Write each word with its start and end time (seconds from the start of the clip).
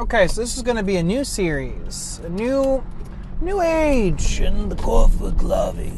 Okay, 0.00 0.26
so 0.26 0.40
this 0.40 0.56
is 0.56 0.62
going 0.62 0.78
to 0.78 0.82
be 0.82 0.96
a 0.96 1.02
new 1.02 1.22
series, 1.22 2.18
a 2.24 2.28
new 2.30 2.82
new 3.42 3.60
age 3.60 4.40
in 4.40 4.70
the 4.70 4.76
Corfu 4.76 5.32
Glavi. 5.32 5.92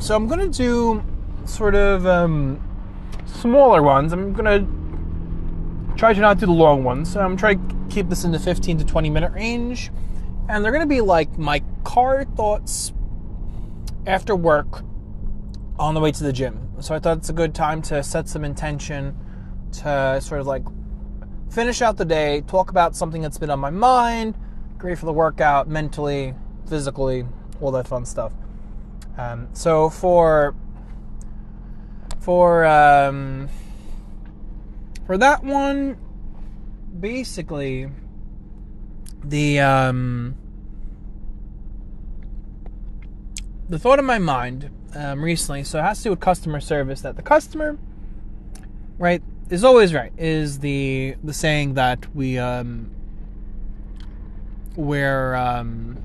So 0.00 0.14
I'm 0.14 0.28
going 0.28 0.38
to 0.38 0.56
do 0.56 1.02
sort 1.46 1.74
of 1.74 2.06
um, 2.06 2.62
smaller 3.26 3.82
ones. 3.82 4.12
I'm 4.12 4.32
going 4.34 4.44
to 4.44 5.96
try 5.96 6.12
to 6.12 6.20
not 6.20 6.38
do 6.38 6.46
the 6.46 6.52
long 6.52 6.84
ones. 6.84 7.12
So 7.12 7.18
I'm 7.18 7.36
trying 7.36 7.68
to 7.68 7.74
keep 7.92 8.08
this 8.08 8.22
in 8.22 8.30
the 8.30 8.38
15 8.38 8.78
to 8.78 8.84
20 8.84 9.10
minute 9.10 9.32
range. 9.32 9.90
And 10.48 10.64
they're 10.64 10.72
going 10.72 10.88
to 10.88 10.94
be 10.94 11.00
like 11.00 11.36
my 11.38 11.60
car 11.82 12.24
thoughts 12.24 12.92
after 14.06 14.36
work 14.36 14.84
on 15.76 15.94
the 15.94 16.00
way 16.00 16.12
to 16.12 16.22
the 16.22 16.32
gym. 16.32 16.70
So 16.80 16.94
I 16.94 17.00
thought 17.00 17.18
it's 17.18 17.30
a 17.30 17.34
good 17.34 17.52
time 17.52 17.82
to 17.82 18.00
set 18.04 18.28
some 18.28 18.44
intention 18.44 19.16
to 19.72 20.20
sort 20.22 20.40
of 20.40 20.46
like 20.46 20.62
finish 21.52 21.82
out 21.82 21.98
the 21.98 22.04
day, 22.04 22.40
talk 22.46 22.70
about 22.70 22.96
something 22.96 23.20
that's 23.20 23.38
been 23.38 23.50
on 23.50 23.60
my 23.60 23.70
mind, 23.70 24.34
great 24.78 24.98
for 24.98 25.06
the 25.06 25.12
workout, 25.12 25.68
mentally, 25.68 26.34
physically, 26.68 27.26
all 27.60 27.70
that 27.70 27.86
fun 27.86 28.06
stuff. 28.06 28.32
Um, 29.18 29.48
so 29.52 29.90
for 29.90 30.54
for 32.20 32.64
um, 32.64 33.50
for 35.06 35.18
that 35.18 35.44
one, 35.44 35.98
basically 36.98 37.88
the 39.22 39.60
um, 39.60 40.36
the 43.68 43.78
thought 43.78 43.98
in 43.98 44.06
my 44.06 44.18
mind 44.18 44.70
um, 44.94 45.22
recently, 45.22 45.64
so 45.64 45.78
it 45.78 45.82
has 45.82 45.98
to 45.98 46.04
do 46.04 46.10
with 46.10 46.20
customer 46.20 46.60
service. 46.60 47.02
That 47.02 47.16
the 47.16 47.22
customer, 47.22 47.78
right, 48.98 49.22
is 49.50 49.64
always 49.64 49.92
right. 49.92 50.12
Is 50.16 50.58
the 50.60 51.16
the 51.22 51.32
saying 51.32 51.74
that 51.74 52.14
we 52.14 52.38
um, 52.38 52.90
we're 54.76 55.34
um, 55.34 56.02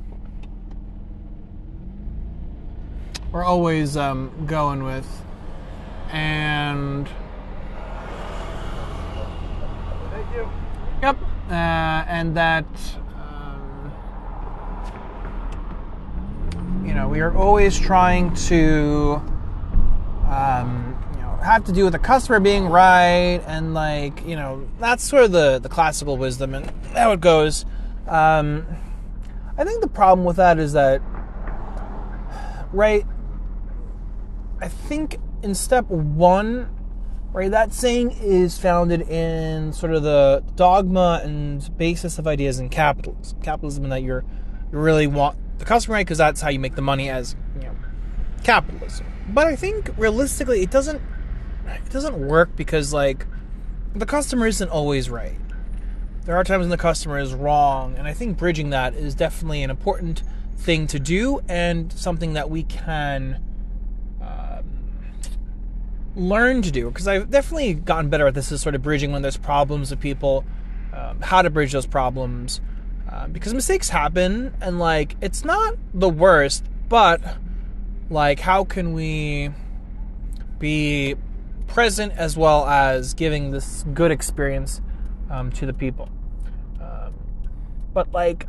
we're 3.31 3.43
always 3.43 3.95
um, 3.95 4.31
going 4.45 4.83
with, 4.83 5.07
and 6.11 7.07
yep, 11.01 11.17
uh, 11.49 11.53
and 11.53 12.35
that 12.35 12.65
um, 13.15 13.93
you 16.85 16.93
know 16.93 17.07
we 17.07 17.21
are 17.21 17.35
always 17.35 17.79
trying 17.79 18.33
to 18.35 19.21
um, 20.27 20.96
you 20.96 20.96
have 21.47 21.63
to 21.63 21.71
do 21.71 21.85
with 21.85 21.93
the 21.93 21.99
customer 21.99 22.39
being 22.41 22.67
right 22.67 23.41
and 23.47 23.73
like 23.73 24.25
you 24.25 24.35
know 24.35 24.67
that's 24.79 25.03
sort 25.03 25.23
of 25.23 25.31
the 25.31 25.59
the 25.59 25.69
classical 25.69 26.17
wisdom 26.17 26.53
and 26.53 26.71
how 26.93 27.13
it 27.13 27.21
goes. 27.21 27.65
Um, 28.07 28.65
I 29.57 29.63
think 29.63 29.81
the 29.81 29.87
problem 29.87 30.25
with 30.25 30.35
that 30.35 30.59
is 30.59 30.73
that 30.73 31.01
right. 32.73 33.05
I 34.61 34.67
think 34.67 35.19
in 35.41 35.55
step 35.55 35.85
one, 35.89 36.69
right, 37.31 37.49
that 37.49 37.73
saying 37.73 38.11
is 38.19 38.57
founded 38.59 39.01
in 39.01 39.71
sort 39.71 39.93
of 39.93 40.03
the 40.03 40.43
dogma 40.55 41.21
and 41.23 41.77
basis 41.77 42.19
of 42.19 42.27
ideas 42.27 42.59
in 42.59 42.69
capitalism. 42.69 43.39
Capitalism, 43.41 43.87
that 43.89 44.03
you're 44.03 44.25
you 44.71 44.79
really 44.79 45.07
want 45.07 45.37
the 45.59 45.65
customer 45.65 45.95
right 45.95 46.05
because 46.05 46.17
that's 46.17 46.41
how 46.41 46.49
you 46.49 46.59
make 46.59 46.75
the 46.75 46.81
money 46.81 47.09
as 47.09 47.35
you 47.55 47.63
know 47.63 47.75
capitalism. 48.43 49.05
But 49.29 49.47
I 49.47 49.55
think 49.55 49.91
realistically, 49.97 50.61
it 50.61 50.71
doesn't 50.71 51.01
it 51.67 51.89
doesn't 51.89 52.17
work 52.17 52.55
because 52.55 52.93
like 52.93 53.25
the 53.95 54.05
customer 54.05 54.47
isn't 54.47 54.69
always 54.69 55.09
right. 55.09 55.37
There 56.25 56.35
are 56.35 56.43
times 56.43 56.61
when 56.61 56.69
the 56.69 56.77
customer 56.77 57.19
is 57.19 57.33
wrong, 57.33 57.95
and 57.97 58.07
I 58.07 58.13
think 58.13 58.37
bridging 58.37 58.71
that 58.71 58.93
is 58.93 59.15
definitely 59.15 59.63
an 59.63 59.69
important 59.69 60.23
thing 60.57 60.87
to 60.87 60.99
do 60.99 61.39
and 61.47 61.93
something 61.93 62.33
that 62.33 62.49
we 62.49 62.63
can 62.63 63.41
learn 66.17 66.63
to 66.63 66.71
do 66.71 66.89
because 66.89 67.07
I've 67.07 67.29
definitely 67.29 67.75
gotten 67.75 68.09
better 68.09 68.27
at 68.27 68.33
this 68.33 68.51
is 68.51 68.61
sort 68.61 68.75
of 68.75 68.81
bridging 68.81 69.11
when 69.11 69.21
there's 69.21 69.37
problems 69.37 69.91
with 69.91 69.99
people, 69.99 70.43
um, 70.93 71.21
how 71.21 71.41
to 71.41 71.49
bridge 71.49 71.71
those 71.71 71.85
problems. 71.85 72.59
Uh, 73.09 73.27
because 73.27 73.53
mistakes 73.53 73.87
happen 73.87 74.53
and 74.59 74.79
like 74.79 75.15
it's 75.21 75.45
not 75.45 75.75
the 75.93 76.09
worst, 76.09 76.65
but 76.89 77.21
like 78.09 78.39
how 78.39 78.65
can 78.65 78.93
we 78.93 79.51
be 80.59 81.15
present 81.67 82.13
as 82.13 82.37
well 82.37 82.65
as 82.65 83.13
giving 83.13 83.51
this 83.51 83.83
good 83.93 84.11
experience 84.11 84.81
um, 85.29 85.51
to 85.53 85.65
the 85.65 85.73
people? 85.73 86.09
Um, 86.81 87.13
but 87.93 88.11
like 88.11 88.47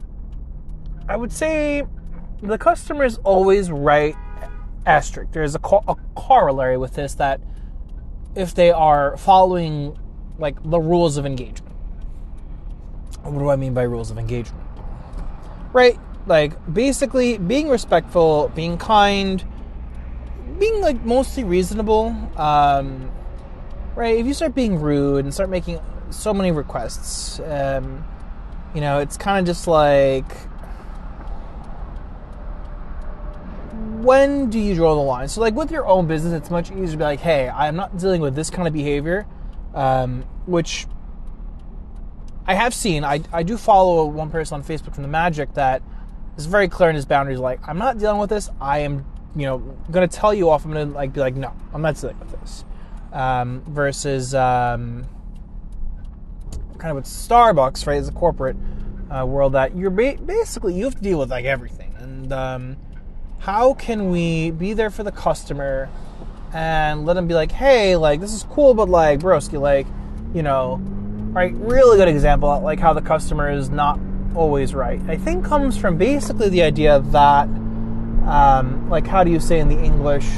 I 1.09 1.17
would 1.17 1.33
say 1.33 1.85
the 2.43 2.59
customer 2.59 3.05
is 3.05 3.19
always 3.19 3.71
right 3.71 4.15
asterisk. 4.87 5.33
There's 5.33 5.55
a, 5.55 5.59
co- 5.59 5.85
a 5.89 5.97
corollary 6.15 6.77
with 6.77 6.95
this 6.95 7.15
that 7.15 7.41
if 8.35 8.55
they 8.55 8.71
are 8.71 9.17
following 9.17 9.99
like 10.39 10.63
the 10.63 10.79
rules 10.79 11.17
of 11.17 11.27
engagement. 11.27 11.75
What 13.23 13.39
do 13.39 13.51
I 13.51 13.57
mean 13.57 13.75
by 13.75 13.83
rules 13.83 14.11
of 14.11 14.19
engagement? 14.19 14.65
Right? 15.73 15.99
Like 16.27 16.53
basically 16.73 17.39
being 17.39 17.69
respectful, 17.69 18.51
being 18.55 18.79
kind, 18.79 19.45
being 20.59 20.81
like 20.81 21.05
mostly 21.05 21.45
reasonable. 21.45 22.15
Um, 22.37 23.11
right? 23.95 24.19
If 24.19 24.27
you 24.27 24.35
start 24.35 24.55
being 24.55 24.81
rude 24.81 25.25
and 25.25 25.35
start 25.35 25.51
making 25.51 25.81
so 26.11 26.33
many 26.33 26.51
requests, 26.51 27.41
um, 27.41 28.05
you 28.75 28.81
know, 28.81 28.99
it's 29.01 29.17
kind 29.17 29.39
of 29.39 29.47
just 29.47 29.67
like 29.67 30.31
when 34.09 34.49
do 34.49 34.59
you 34.59 34.75
draw 34.75 34.95
the 34.95 35.01
line? 35.01 35.29
So, 35.29 35.41
like 35.41 35.55
with 35.55 35.71
your 35.71 35.87
own 35.87 36.07
business, 36.07 36.33
it's 36.33 36.51
much 36.51 36.71
easier 36.71 36.93
to 36.93 36.97
be 36.97 37.05
like, 37.05 37.21
hey, 37.21 37.49
I'm 37.49 37.77
not 37.77 37.99
dealing 37.99 38.21
with 38.21 38.35
this 38.35 38.49
kind 38.51 38.67
of 38.67 38.73
behavior, 38.73 39.27
um, 39.75 40.25
which 40.47 40.87
I 42.47 42.55
have 42.55 42.73
seen. 42.73 43.05
I, 43.05 43.21
I 43.33 43.43
do 43.43 43.59
follow 43.59 44.07
one 44.07 44.31
person 44.31 44.55
on 44.55 44.65
Facebook 44.65 44.95
from 44.95 45.03
the 45.03 45.09
Magic 45.09 45.53
that 45.55 45.83
is 46.37 46.47
very 46.47 46.69
clear 46.69 46.89
in 46.89 46.97
his 46.97 47.05
boundaries. 47.05 47.39
Like, 47.39 47.61
I'm 47.69 47.79
not 47.79 47.99
dealing 47.99 48.19
with 48.19 48.31
this. 48.31 48.49
I 48.61 48.79
am, 48.79 49.05
you 49.39 49.47
know, 49.47 49.59
going 49.91 50.07
to 50.07 50.17
tell 50.17 50.35
you 50.35 50.51
off. 50.51 50.65
I'm 50.65 50.73
going 50.73 50.89
to 50.89 50.95
like 50.95 51.13
be 51.13 51.21
like, 51.21 51.37
no, 51.37 51.53
I'm 51.73 51.81
not 51.81 51.95
dealing 51.97 52.19
with 52.19 52.33
this. 52.41 52.65
Um, 53.13 53.63
versus 53.69 54.35
um, 54.35 55.07
kind 56.79 56.91
of 56.91 56.97
with 56.97 57.05
Starbucks, 57.05 57.87
right? 57.87 57.99
As 57.99 58.09
a 58.09 58.13
corporate 58.13 58.57
uh, 59.11 59.25
world, 59.25 59.53
that 59.55 59.77
you're 59.77 59.91
ba- 59.91 60.19
basically 60.25 60.75
you 60.75 60.85
have 60.85 60.97
to 60.97 61.03
deal 61.03 61.19
with 61.19 61.31
like 61.31 61.45
everything, 61.45 61.95
and 61.99 62.33
um, 62.33 62.77
how 63.39 63.75
can 63.75 64.11
we 64.11 64.51
be 64.51 64.73
there 64.73 64.91
for 64.91 65.05
the 65.05 65.13
customer 65.13 65.89
and 66.53 67.07
let 67.07 67.15
them 67.15 67.29
be 67.29 67.35
like, 67.35 67.53
hey, 67.53 67.97
like 67.97 68.21
this 68.21 68.33
is 68.33 68.43
cool, 68.45 68.75
but 68.75 68.89
like 68.89 69.21
broski, 69.21 69.61
like, 69.61 69.87
you 70.35 70.43
know, 70.43 70.77
right? 71.33 71.55
Really 71.55 71.97
good 71.97 72.09
example, 72.09 72.61
like 72.61 72.81
how 72.81 72.93
the 72.93 73.03
customer 73.03 73.51
is 73.51 73.71
not 73.71 74.01
always 74.35 74.75
right. 74.75 75.01
I 75.09 75.17
think 75.17 75.45
comes 75.45 75.77
from 75.77 75.97
basically 75.97 76.49
the 76.49 76.63
idea 76.63 77.01
that, 77.01 77.49
um, 78.29 78.89
like, 78.91 79.07
how 79.07 79.25
do 79.25 79.31
you 79.31 79.41
say 79.41 79.59
in 79.59 79.69
the 79.69 79.79
English, 79.79 80.29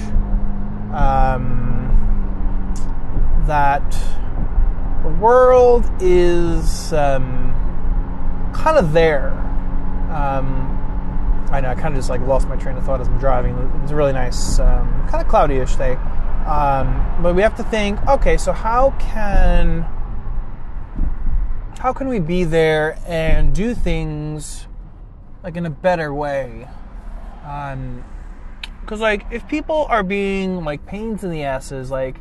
um, 0.94 1.66
that 3.46 3.90
the 5.02 5.08
world 5.08 5.90
is 6.00 6.92
um, 6.92 7.52
kind 8.54 8.78
of 8.78 8.92
there. 8.92 9.30
Um, 10.10 10.68
I 11.50 11.60
know 11.60 11.70
I 11.70 11.74
kind 11.74 11.88
of 11.88 11.94
just 11.94 12.10
like 12.10 12.20
lost 12.20 12.46
my 12.46 12.56
train 12.56 12.76
of 12.76 12.84
thought 12.84 13.00
as 13.00 13.08
I'm 13.08 13.18
driving. 13.18 13.56
It 13.56 13.82
was 13.82 13.90
a 13.90 13.96
really 13.96 14.12
nice, 14.12 14.60
um, 14.60 15.06
kind 15.08 15.20
of 15.20 15.28
cloudy-ish 15.28 15.74
day. 15.74 15.94
Um, 16.46 17.18
but 17.22 17.34
we 17.34 17.42
have 17.42 17.56
to 17.56 17.64
think, 17.64 18.00
okay, 18.06 18.36
so 18.36 18.52
how 18.52 18.94
can 18.98 19.86
how 21.80 21.92
can 21.92 22.08
we 22.08 22.18
be 22.18 22.44
there 22.44 22.98
and 23.06 23.54
do 23.54 23.74
things 23.74 24.66
like 25.42 25.56
in 25.56 25.66
a 25.66 25.70
better 25.70 26.12
way? 26.14 26.68
Because 27.42 27.72
um, 27.72 29.00
like 29.00 29.26
if 29.30 29.46
people 29.48 29.86
are 29.88 30.02
being 30.02 30.64
like 30.64 30.86
pains 30.86 31.24
in 31.24 31.30
the 31.30 31.44
asses, 31.44 31.90
like 31.90 32.16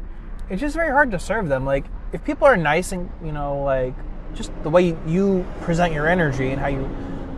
it's 0.49 0.61
just 0.61 0.75
very 0.75 0.91
hard 0.91 1.11
to 1.11 1.19
serve 1.19 1.49
them. 1.49 1.65
Like 1.65 1.85
if 2.11 2.23
people 2.23 2.47
are 2.47 2.57
nice 2.57 2.91
and 2.91 3.09
you 3.23 3.31
know 3.31 3.61
like 3.63 3.93
just 4.33 4.51
the 4.63 4.69
way 4.69 4.95
you 5.05 5.45
present 5.61 5.93
your 5.93 6.07
energy 6.07 6.51
and 6.51 6.59
how 6.59 6.67
you 6.67 6.89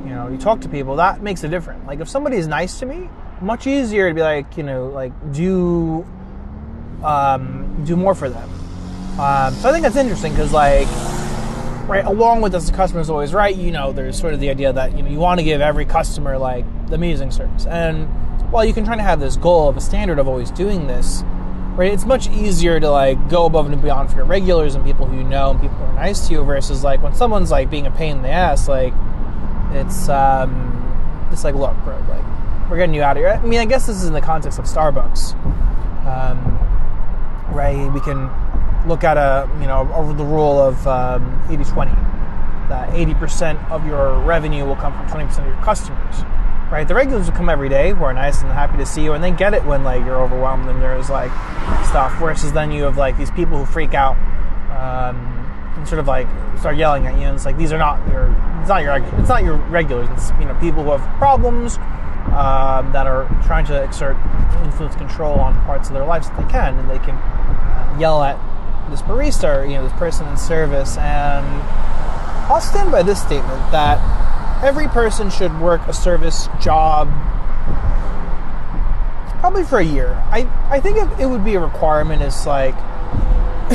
you 0.03 0.09
know 0.09 0.27
you 0.27 0.37
talk 0.37 0.61
to 0.61 0.69
people 0.69 0.95
that 0.95 1.21
makes 1.21 1.43
a 1.43 1.47
difference 1.47 1.85
like 1.87 1.99
if 1.99 2.09
somebody 2.09 2.37
is 2.37 2.47
nice 2.47 2.79
to 2.79 2.85
me 2.85 3.09
much 3.41 3.67
easier 3.67 4.09
to 4.09 4.15
be 4.15 4.21
like 4.21 4.57
you 4.57 4.63
know 4.63 4.87
like 4.87 5.11
do 5.33 6.05
um, 7.03 7.83
do 7.85 7.95
more 7.95 8.13
for 8.13 8.29
them 8.29 8.49
um, 9.19 9.53
so 9.55 9.69
i 9.69 9.71
think 9.71 9.83
that's 9.83 9.95
interesting 9.95 10.31
because 10.31 10.53
like 10.53 10.87
right 11.91 12.05
along 12.05 12.41
with 12.41 12.51
this 12.51 12.69
the 12.69 12.75
customer 12.75 13.01
is 13.01 13.09
always 13.09 13.33
right 13.33 13.55
you 13.55 13.71
know 13.71 13.91
there's 13.91 14.19
sort 14.19 14.33
of 14.33 14.39
the 14.39 14.49
idea 14.49 14.71
that 14.71 14.95
you 14.95 15.03
know 15.03 15.09
you 15.09 15.19
want 15.19 15.39
to 15.39 15.43
give 15.43 15.61
every 15.61 15.85
customer 15.85 16.38
like 16.38 16.65
the 16.88 16.95
amazing 16.95 17.31
service 17.31 17.65
and 17.65 18.07
while 18.51 18.65
you 18.65 18.73
can 18.73 18.83
try 18.83 18.95
to 18.95 19.01
have 19.01 19.19
this 19.19 19.35
goal 19.35 19.69
of 19.69 19.77
a 19.77 19.81
standard 19.81 20.19
of 20.19 20.27
always 20.27 20.51
doing 20.51 20.88
this 20.88 21.23
right 21.75 21.93
it's 21.93 22.05
much 22.05 22.29
easier 22.29 22.79
to 22.79 22.89
like 22.89 23.29
go 23.29 23.45
above 23.45 23.71
and 23.71 23.81
beyond 23.81 24.09
for 24.09 24.17
your 24.17 24.25
regulars 24.25 24.75
and 24.75 24.85
people 24.85 25.05
who 25.05 25.17
you 25.17 25.23
know 25.23 25.51
and 25.51 25.61
people 25.61 25.75
who 25.77 25.83
are 25.85 25.93
nice 25.95 26.27
to 26.27 26.33
you 26.33 26.43
versus 26.43 26.83
like 26.83 27.01
when 27.01 27.13
someone's 27.15 27.49
like 27.49 27.69
being 27.69 27.88
a 27.88 27.91
pain 27.91 28.17
in 28.17 28.21
the 28.21 28.29
ass, 28.29 28.67
like 28.67 28.93
it's 29.71 30.09
um, 30.09 31.29
it's 31.31 31.43
like 31.43 31.55
look, 31.55 31.75
bro, 31.83 31.97
like 32.09 32.69
we're 32.69 32.77
getting 32.77 32.95
you 32.95 33.01
out 33.01 33.15
of 33.15 33.21
here. 33.21 33.29
I 33.29 33.45
mean, 33.45 33.59
I 33.59 33.65
guess 33.65 33.88
this 33.88 33.97
is 33.97 34.05
in 34.05 34.13
the 34.13 34.21
context 34.21 34.59
of 34.59 34.65
Starbucks, 34.65 35.33
um, 36.05 37.55
right? 37.55 37.91
We 37.93 38.01
can 38.01 38.29
look 38.87 39.03
at 39.03 39.17
a 39.17 39.49
you 39.59 39.67
know 39.67 39.91
over 39.93 40.13
the 40.13 40.23
rule 40.23 40.59
of 40.59 40.85
um, 40.87 41.41
80-20 41.47 41.95
that 42.69 42.89
80% 42.89 43.69
of 43.69 43.85
your 43.85 44.17
revenue 44.19 44.65
will 44.65 44.77
come 44.77 44.93
from 44.93 45.07
20% 45.07 45.39
of 45.39 45.45
your 45.45 45.55
customers 45.57 46.23
right? 46.71 46.87
The 46.87 46.95
regulars 46.95 47.29
will 47.29 47.35
come 47.35 47.49
every 47.49 47.67
day 47.67 47.91
who 47.91 48.03
are 48.05 48.13
nice 48.13 48.41
and 48.41 48.49
happy 48.49 48.77
to 48.77 48.85
see 48.85 49.03
you 49.03 49.11
and 49.13 49.23
they 49.23 49.31
get 49.31 49.53
it 49.53 49.63
when 49.65 49.83
like 49.83 50.03
you're 50.05 50.21
overwhelmed 50.21 50.69
and 50.69 50.81
there's 50.81 51.09
like 51.09 51.31
stuff 51.85 52.17
versus 52.17 52.53
then 52.53 52.71
you 52.71 52.83
have 52.83 52.97
like 52.97 53.17
these 53.17 53.31
people 53.31 53.57
who 53.57 53.65
freak 53.65 53.93
out 53.93 54.15
um, 54.71 55.17
and 55.75 55.87
sort 55.87 55.99
of 55.99 56.07
like 56.07 56.27
start 56.57 56.77
yelling 56.77 57.05
at 57.05 57.15
you 57.15 57.25
and 57.25 57.35
it's 57.35 57.45
like 57.45 57.57
these 57.57 57.73
are 57.73 57.77
not 57.77 57.99
your 58.07 58.33
it's 58.61 58.69
not 58.69 58.83
your 58.83 58.95
it's 59.19 59.29
not 59.29 59.43
your 59.43 59.57
regulars. 59.69 60.07
It's 60.11 60.31
you 60.39 60.45
know 60.45 60.55
people 60.61 60.83
who 60.83 60.91
have 60.91 61.17
problems 61.17 61.77
um, 62.27 62.91
that 62.93 63.05
are 63.05 63.27
trying 63.45 63.65
to 63.65 63.83
exert 63.83 64.15
influence 64.63 64.95
control 64.95 65.39
on 65.39 65.53
parts 65.65 65.89
of 65.89 65.93
their 65.93 66.05
lives 66.05 66.29
that 66.29 66.37
they 66.41 66.49
can 66.49 66.77
and 66.79 66.89
they 66.89 66.99
can 66.99 67.15
uh, 67.15 67.97
yell 67.99 68.23
at 68.23 68.37
this 68.89 69.01
barista 69.01 69.61
or, 69.61 69.65
you 69.65 69.73
know 69.73 69.83
this 69.83 69.97
person 69.97 70.27
in 70.27 70.37
service 70.37 70.97
and 70.97 71.45
I'll 72.51 72.61
stand 72.61 72.91
by 72.91 73.03
this 73.03 73.21
statement 73.21 73.71
that 73.71 73.99
every 74.63 74.87
person 74.87 75.29
should 75.29 75.57
work 75.61 75.81
a 75.87 75.93
service 75.93 76.49
job 76.59 77.07
probably 79.39 79.63
for 79.63 79.79
a 79.79 79.83
year. 79.83 80.13
I, 80.29 80.47
I 80.69 80.79
think 80.79 80.97
it, 81.19 81.25
would 81.25 81.43
be 81.43 81.55
a 81.55 81.59
requirement 81.59 82.21
is 82.21 82.45
like 82.45 82.75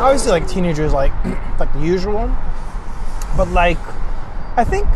obviously 0.00 0.32
like 0.32 0.46
teenagers 0.46 0.92
like 0.92 1.12
like 1.58 1.72
the 1.72 1.80
usual. 1.80 2.30
But 3.36 3.48
like 3.48 3.78
I 4.56 4.64
think 4.64 4.86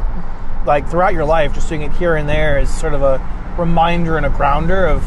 like 0.66 0.88
throughout 0.88 1.14
your 1.14 1.24
life 1.24 1.54
just 1.54 1.68
doing 1.68 1.82
it 1.82 1.92
here 1.92 2.16
and 2.16 2.28
there 2.28 2.58
is 2.58 2.68
sort 2.68 2.92
of 2.92 3.02
a 3.02 3.20
reminder 3.58 4.16
and 4.16 4.26
a 4.26 4.30
grounder 4.30 4.84
of 4.86 5.02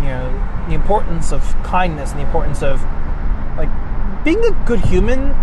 you 0.00 0.06
know 0.06 0.64
the 0.68 0.74
importance 0.74 1.32
of 1.32 1.42
kindness 1.62 2.10
and 2.10 2.20
the 2.20 2.24
importance 2.24 2.62
of 2.62 2.80
like 3.56 4.24
being 4.24 4.44
a 4.44 4.50
good 4.66 4.80
human 4.80 5.34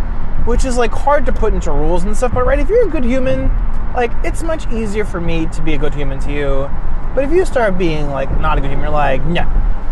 which 0.45 0.65
is 0.65 0.77
like 0.77 0.91
hard 0.91 1.25
to 1.25 1.31
put 1.31 1.53
into 1.53 1.71
rules 1.71 2.03
and 2.03 2.15
stuff. 2.15 2.33
But 2.33 2.45
right, 2.45 2.59
if 2.59 2.69
you're 2.69 2.85
a 2.85 2.89
good 2.89 3.03
human, 3.03 3.49
like 3.93 4.11
it's 4.23 4.43
much 4.43 4.71
easier 4.71 5.05
for 5.05 5.21
me 5.21 5.45
to 5.47 5.61
be 5.61 5.73
a 5.73 5.77
good 5.77 5.93
human 5.93 6.19
to 6.21 6.31
you. 6.31 6.69
But 7.15 7.23
if 7.23 7.31
you 7.31 7.45
start 7.45 7.77
being 7.77 8.09
like 8.09 8.29
not 8.39 8.57
a 8.57 8.61
good 8.61 8.69
human, 8.69 8.85
you're 8.85 8.91
like, 8.91 9.23
no, 9.25 9.43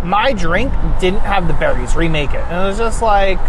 my 0.04 0.34
drink 0.34 0.72
didn't 1.00 1.22
have 1.22 1.48
the 1.48 1.54
berries. 1.54 1.96
Remake 1.96 2.32
it, 2.32 2.42
and 2.42 2.64
it 2.64 2.68
was 2.68 2.78
just 2.78 3.02
like, 3.02 3.40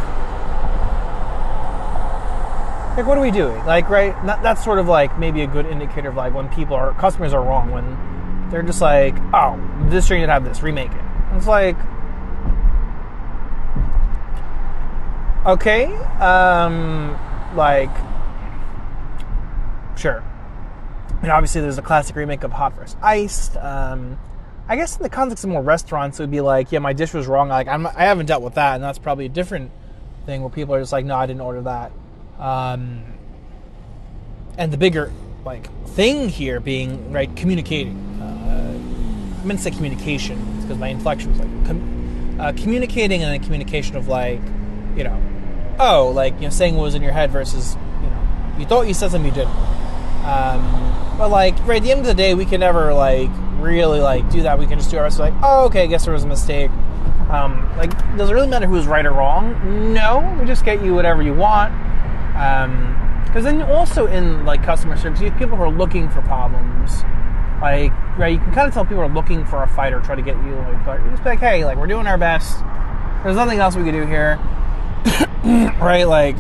like 2.97 3.07
what 3.07 3.19
are 3.19 3.23
we 3.23 3.31
doing? 3.31 3.65
Like, 3.65 3.89
right? 3.89 4.15
That's 4.25 4.63
sort 4.63 4.79
of 4.79 4.87
like 4.87 5.19
maybe 5.19 5.43
a 5.43 5.47
good 5.47 5.67
indicator 5.67 6.11
of 6.11 6.17
like 6.17 6.35
when 6.35 6.49
people 6.51 6.77
are 6.77 6.93
customers 6.95 7.33
are 7.33 7.43
wrong 7.43 7.71
when 7.71 8.49
they're 8.51 8.63
just 8.63 8.81
like, 8.81 9.17
oh, 9.35 9.59
this 9.89 10.07
drink 10.07 10.23
didn't 10.23 10.31
have 10.31 10.45
this. 10.45 10.63
Remake 10.63 10.93
it. 10.93 11.05
It's 11.35 11.47
like 11.47 11.77
Okay. 15.47 15.87
Um, 16.21 17.19
like, 17.57 17.91
sure. 19.97 20.25
And 21.23 21.31
obviously, 21.31 21.61
there's 21.61 21.79
a 21.79 21.83
classic 21.83 22.17
remake 22.17 22.43
of 22.45 22.53
Hot 22.53 22.75
vs. 22.75 22.97
Iced. 23.03 23.57
Um, 23.57 24.19
I 24.69 24.77
guess 24.77 24.97
in 24.97 25.03
the 25.03 25.09
context 25.09 25.45
of 25.45 25.51
more 25.51 25.63
restaurants, 25.63 26.19
it 26.19 26.25
would 26.25 26.31
be 26.31 26.41
like, 26.41 26.73
yeah, 26.73 26.79
my 26.79 26.93
dish 26.93 27.13
was 27.13 27.27
wrong. 27.27 27.49
Like, 27.49 27.69
I'm, 27.69 27.87
I 27.87 28.05
haven't 28.05 28.27
dealt 28.27 28.43
with 28.43 28.55
that, 28.55 28.77
and 28.77 28.85
that's 28.85 28.99
probably 28.99 29.27
a 29.27 29.29
different 29.29 29.71
thing 30.27 30.41
where 30.43 30.51
people 30.51 30.75
are 30.75 30.81
just 30.81 30.93
like, 30.93 31.05
no, 31.05 31.17
I 31.17 31.27
didn't 31.27 31.41
order 31.41 31.63
that. 31.63 31.93
Um, 32.39 33.05
and 34.59 34.73
the 34.73 34.77
bigger 34.77 35.13
like 35.45 35.69
thing 35.89 36.29
here 36.29 36.61
being 36.61 37.13
right 37.13 37.35
communicating. 37.37 37.97
Uh, 38.21 39.41
I 39.41 39.45
meant 39.45 39.59
to 39.59 39.65
say 39.65 39.71
communication 39.71 40.61
because 40.61 40.79
my 40.79 40.89
inflection 40.89 41.31
was 41.31 41.41
like 41.41 41.67
com- 41.67 42.41
uh, 42.41 42.53
communicating 42.53 43.23
and 43.23 43.35
a 43.35 43.45
communication 43.45 43.97
of 43.97 44.09
like, 44.09 44.41
you 44.97 45.05
know, 45.05 45.21
oh, 45.79 46.11
like 46.15 46.35
you 46.35 46.43
know, 46.43 46.51
saying 46.51 46.77
what 46.77 46.85
was 46.85 46.95
in 46.95 47.03
your 47.03 47.13
head 47.13 47.31
versus 47.31 47.77
you 48.03 48.09
know, 48.09 48.55
you 48.59 48.67
thought 48.67 48.87
you 48.87 48.95
said 48.95 49.11
something 49.11 49.29
you 49.29 49.35
didn't. 49.35 49.57
Um, 50.25 51.17
but 51.19 51.29
like, 51.29 51.59
right 51.67 51.79
at 51.79 51.83
the 51.83 51.91
end 51.91 52.01
of 52.01 52.07
the 52.07 52.15
day, 52.15 52.35
we 52.35 52.45
can 52.45 52.61
never 52.61 52.95
like 52.95 53.31
really 53.59 54.01
like 54.01 54.29
do 54.31 54.43
that. 54.43 54.59
We 54.59 54.67
can 54.67 54.79
just 54.79 54.91
do 54.91 54.99
our 54.99 55.05
best. 55.05 55.19
Like, 55.19 55.35
oh, 55.43 55.67
okay, 55.67 55.83
I 55.83 55.87
guess 55.87 56.05
there 56.05 56.15
was 56.15 56.25
a 56.25 56.29
mistake. 56.29 56.71
Um, 57.31 57.71
like, 57.77 57.91
does 58.17 58.31
it 58.31 58.35
really 58.35 58.49
matter 58.49 58.67
who's 58.67 58.87
right 58.87 59.07
or 59.07 59.13
wrong? 59.13 59.93
No, 59.93 60.37
we 60.39 60.47
just 60.47 60.65
get 60.65 60.85
you 60.85 60.95
whatever 60.95 61.23
you 61.23 61.35
want. 61.35 61.73
Because 62.33 63.47
um, 63.47 63.59
then 63.59 63.63
also 63.63 64.07
in 64.07 64.45
like 64.45 64.63
customer 64.63 64.97
service, 64.97 65.21
you 65.21 65.31
have 65.31 65.39
people 65.39 65.57
who 65.57 65.63
are 65.63 65.71
looking 65.71 66.09
for 66.11 66.21
problems. 66.23 67.03
Like, 67.61 67.93
right, 68.19 68.33
you 68.33 68.39
can 68.39 68.53
kind 68.53 68.69
of 68.69 68.75
tell 68.75 68.85
people 68.85 69.03
are 69.03 69.09
looking 69.09 69.45
for 69.47 69.63
a 69.63 69.69
fight 69.69 69.93
or 69.93 70.01
try 70.01 70.17
to 70.17 70.23
get 70.23 70.37
you 70.45 70.55
like, 70.57 70.85
but 70.85 71.03
you 71.05 71.11
just 71.11 71.25
like, 71.25 71.39
hey, 71.39 71.65
like 71.65 71.79
we're 71.79 71.87
doing 71.87 72.07
our 72.07 72.19
best. 72.19 72.59
There's 73.23 73.37
nothing 73.37 73.61
else 73.61 73.77
we 73.77 73.85
can 73.85 73.95
do 73.95 74.05
here. 74.05 74.39
right? 75.81 76.05
Like 76.05 76.37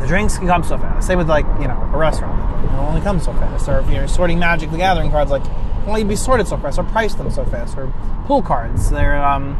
the 0.00 0.06
drinks 0.06 0.38
can 0.38 0.46
come 0.46 0.62
so 0.62 0.78
fast. 0.78 1.06
Same 1.06 1.18
with 1.18 1.28
like 1.28 1.46
you 1.60 1.68
know 1.68 1.90
a 1.92 1.96
restaurant. 1.96 2.38
It 2.64 2.76
only 2.78 3.00
comes 3.00 3.24
so 3.24 3.32
fast. 3.34 3.68
Or 3.68 3.80
if 3.80 3.90
you're 3.90 4.08
sorting 4.08 4.38
Magic 4.38 4.70
the 4.70 4.76
Gathering 4.76 5.10
cards, 5.10 5.30
like 5.30 5.44
only 5.86 6.04
be 6.04 6.16
sorted 6.16 6.46
so 6.46 6.56
fast, 6.56 6.78
or 6.78 6.84
price 6.84 7.14
them 7.14 7.30
so 7.30 7.44
fast. 7.44 7.76
Or 7.76 7.92
pool 8.26 8.42
cards, 8.42 8.90
they're 8.90 9.22
um, 9.24 9.56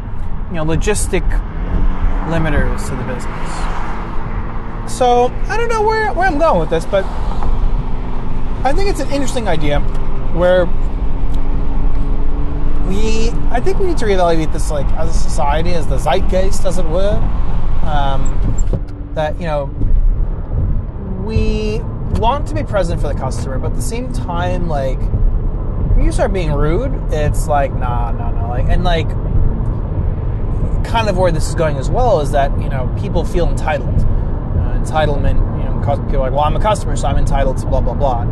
you 0.51 0.57
know 0.57 0.65
logistic 0.65 1.23
limiters 2.29 2.89
to 2.89 2.97
the 2.97 3.05
business. 3.05 3.79
So 4.93 5.27
I 5.49 5.57
don't 5.57 5.69
know 5.69 5.83
where 5.83 6.13
where 6.13 6.27
I'm 6.27 6.39
going 6.39 6.61
with 6.61 6.71
this, 6.71 6.87
but 6.87 7.05
I 8.65 8.73
think 8.73 8.91
it's 8.91 9.01
an 9.01 9.11
interesting 9.11 9.49
idea 9.49 9.81
where 10.35 10.67
we 12.87 13.31
I 13.51 13.61
think 13.61 13.79
we 13.79 13.87
need 13.87 13.99
to 13.99 14.05
reevaluate 14.07 14.53
this 14.53 14.71
like 14.71 14.87
as 14.93 15.15
a 15.15 15.19
society, 15.19 15.75
as 15.75 15.87
the 15.87 15.99
zeitgeist, 15.99 16.65
as 16.65 16.79
it 16.79 16.87
were. 16.87 17.19
Um, 17.89 19.13
that 19.15 19.39
you 19.41 19.47
know 19.47 19.65
we 21.25 21.81
want 22.21 22.47
to 22.49 22.55
be 22.55 22.63
present 22.63 23.01
for 23.01 23.09
the 23.09 23.15
customer, 23.19 23.59
but 23.59 23.71
at 23.71 23.77
the 23.77 23.83
same 23.83 24.13
time, 24.13 24.69
like 24.69 24.99
you 25.99 26.13
start 26.13 26.33
being 26.33 26.53
rude, 26.53 26.93
it's 27.13 27.49
like 27.49 27.73
nah, 27.73 28.11
nah, 28.13 28.31
nah, 28.31 28.49
like 28.49 28.67
and 28.69 28.85
like 28.85 29.09
kind 30.85 31.09
of 31.09 31.19
where 31.19 31.33
this 31.33 31.49
is 31.49 31.55
going 31.55 31.77
as 31.77 31.91
well 31.91 32.21
is 32.21 32.31
that 32.33 32.51
you 32.61 32.69
know 32.69 32.95
people 33.01 33.25
feel 33.25 33.49
entitled. 33.49 33.89
Uh, 33.89 34.79
entitlement, 34.79 35.39
you 35.59 35.65
know, 35.65 36.05
people 36.07 36.21
like, 36.21 36.33
well, 36.33 36.41
I'm 36.41 36.57
a 36.57 36.61
customer, 36.61 36.97
so 36.97 37.09
I'm 37.09 37.17
entitled 37.17 37.59
to 37.59 37.67
blah 37.67 37.81
blah 37.81 37.95
blah, 37.95 38.23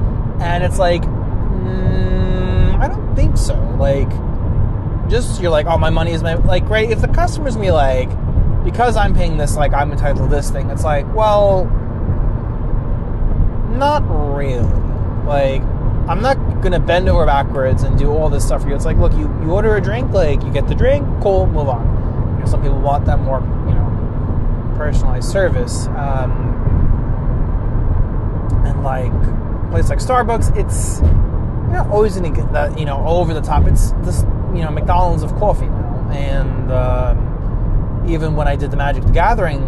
and 0.40 0.62
it's 0.62 0.78
like. 0.78 1.02
Mm, 1.02 2.78
I 2.78 2.88
don't 2.88 3.16
think 3.16 3.36
so. 3.36 3.54
Like, 3.78 4.10
just 5.08 5.40
you're 5.40 5.50
like, 5.50 5.66
oh, 5.66 5.78
my 5.78 5.90
money 5.90 6.12
is 6.12 6.22
my 6.22 6.34
like, 6.34 6.68
right? 6.68 6.90
If 6.90 7.00
the 7.00 7.08
customer's 7.08 7.56
me 7.56 7.72
like, 7.72 8.10
because 8.66 8.96
I'm 8.96 9.14
paying 9.14 9.36
this, 9.36 9.56
like 9.56 9.72
I'm 9.72 9.92
entitled 9.92 10.28
to 10.28 10.36
this 10.36 10.50
thing. 10.50 10.70
It's 10.70 10.82
like, 10.82 11.06
well, 11.14 11.66
not 13.70 14.02
really. 14.36 14.60
Like, 15.24 15.62
I'm 16.08 16.20
not 16.20 16.34
gonna 16.62 16.80
bend 16.80 17.08
over 17.08 17.24
backwards 17.24 17.84
and 17.84 17.96
do 17.96 18.10
all 18.10 18.28
this 18.28 18.44
stuff 18.44 18.62
for 18.62 18.68
you. 18.68 18.74
It's 18.74 18.84
like, 18.84 18.96
look, 18.96 19.12
you 19.12 19.32
you 19.40 19.52
order 19.52 19.76
a 19.76 19.80
drink, 19.80 20.10
like 20.10 20.42
you 20.42 20.52
get 20.52 20.66
the 20.66 20.74
drink, 20.74 21.06
cool, 21.22 21.46
move 21.46 21.68
on. 21.68 22.34
You 22.34 22.40
know, 22.40 22.46
some 22.46 22.60
people 22.60 22.80
want 22.80 23.04
that 23.06 23.20
more, 23.20 23.38
you 23.68 23.74
know, 23.74 24.74
personalized 24.76 25.30
service. 25.30 25.86
Um, 25.86 26.32
and 28.66 28.82
like 28.82 29.12
a 29.12 29.68
place 29.70 29.90
like 29.90 30.00
Starbucks, 30.00 30.56
it's 30.56 31.00
not 31.70 31.86
always 31.88 32.16
gonna 32.16 32.30
get 32.30 32.52
that, 32.52 32.76
you 32.76 32.84
know, 32.84 33.06
over 33.06 33.32
the 33.32 33.42
top. 33.42 33.68
It's 33.68 33.92
this 34.02 34.22
you 34.56 34.62
know 34.64 34.72
McDonald's 34.72 35.22
of 35.22 35.32
coffee 35.36 35.66
now, 35.66 36.10
and 36.10 36.72
um, 36.72 37.35
even 38.08 38.36
when 38.36 38.48
I 38.48 38.56
did 38.56 38.70
the 38.70 38.76
Magic 38.76 39.04
the 39.04 39.12
Gathering, 39.12 39.60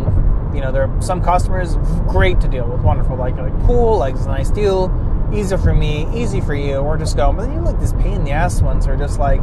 you 0.54 0.60
know, 0.60 0.72
there 0.72 0.84
are 0.84 1.02
some 1.02 1.22
customers 1.22 1.76
great 2.08 2.40
to 2.40 2.48
deal 2.48 2.68
with, 2.68 2.80
wonderful, 2.80 3.16
like 3.16 3.36
like 3.36 3.52
cool, 3.66 3.98
like 3.98 4.14
it's 4.14 4.24
a 4.24 4.28
nice 4.28 4.50
deal, 4.50 4.90
easy 5.32 5.56
for 5.56 5.74
me, 5.74 6.06
easy 6.14 6.40
for 6.40 6.54
you, 6.54 6.76
or 6.76 6.96
just 6.96 7.16
go. 7.16 7.32
But 7.32 7.46
then 7.46 7.54
you 7.54 7.60
like 7.60 7.78
these 7.80 7.92
pain 7.94 8.14
in 8.14 8.24
the 8.24 8.32
ass 8.32 8.62
ones 8.62 8.86
are 8.86 8.96
just 8.96 9.18
like, 9.18 9.40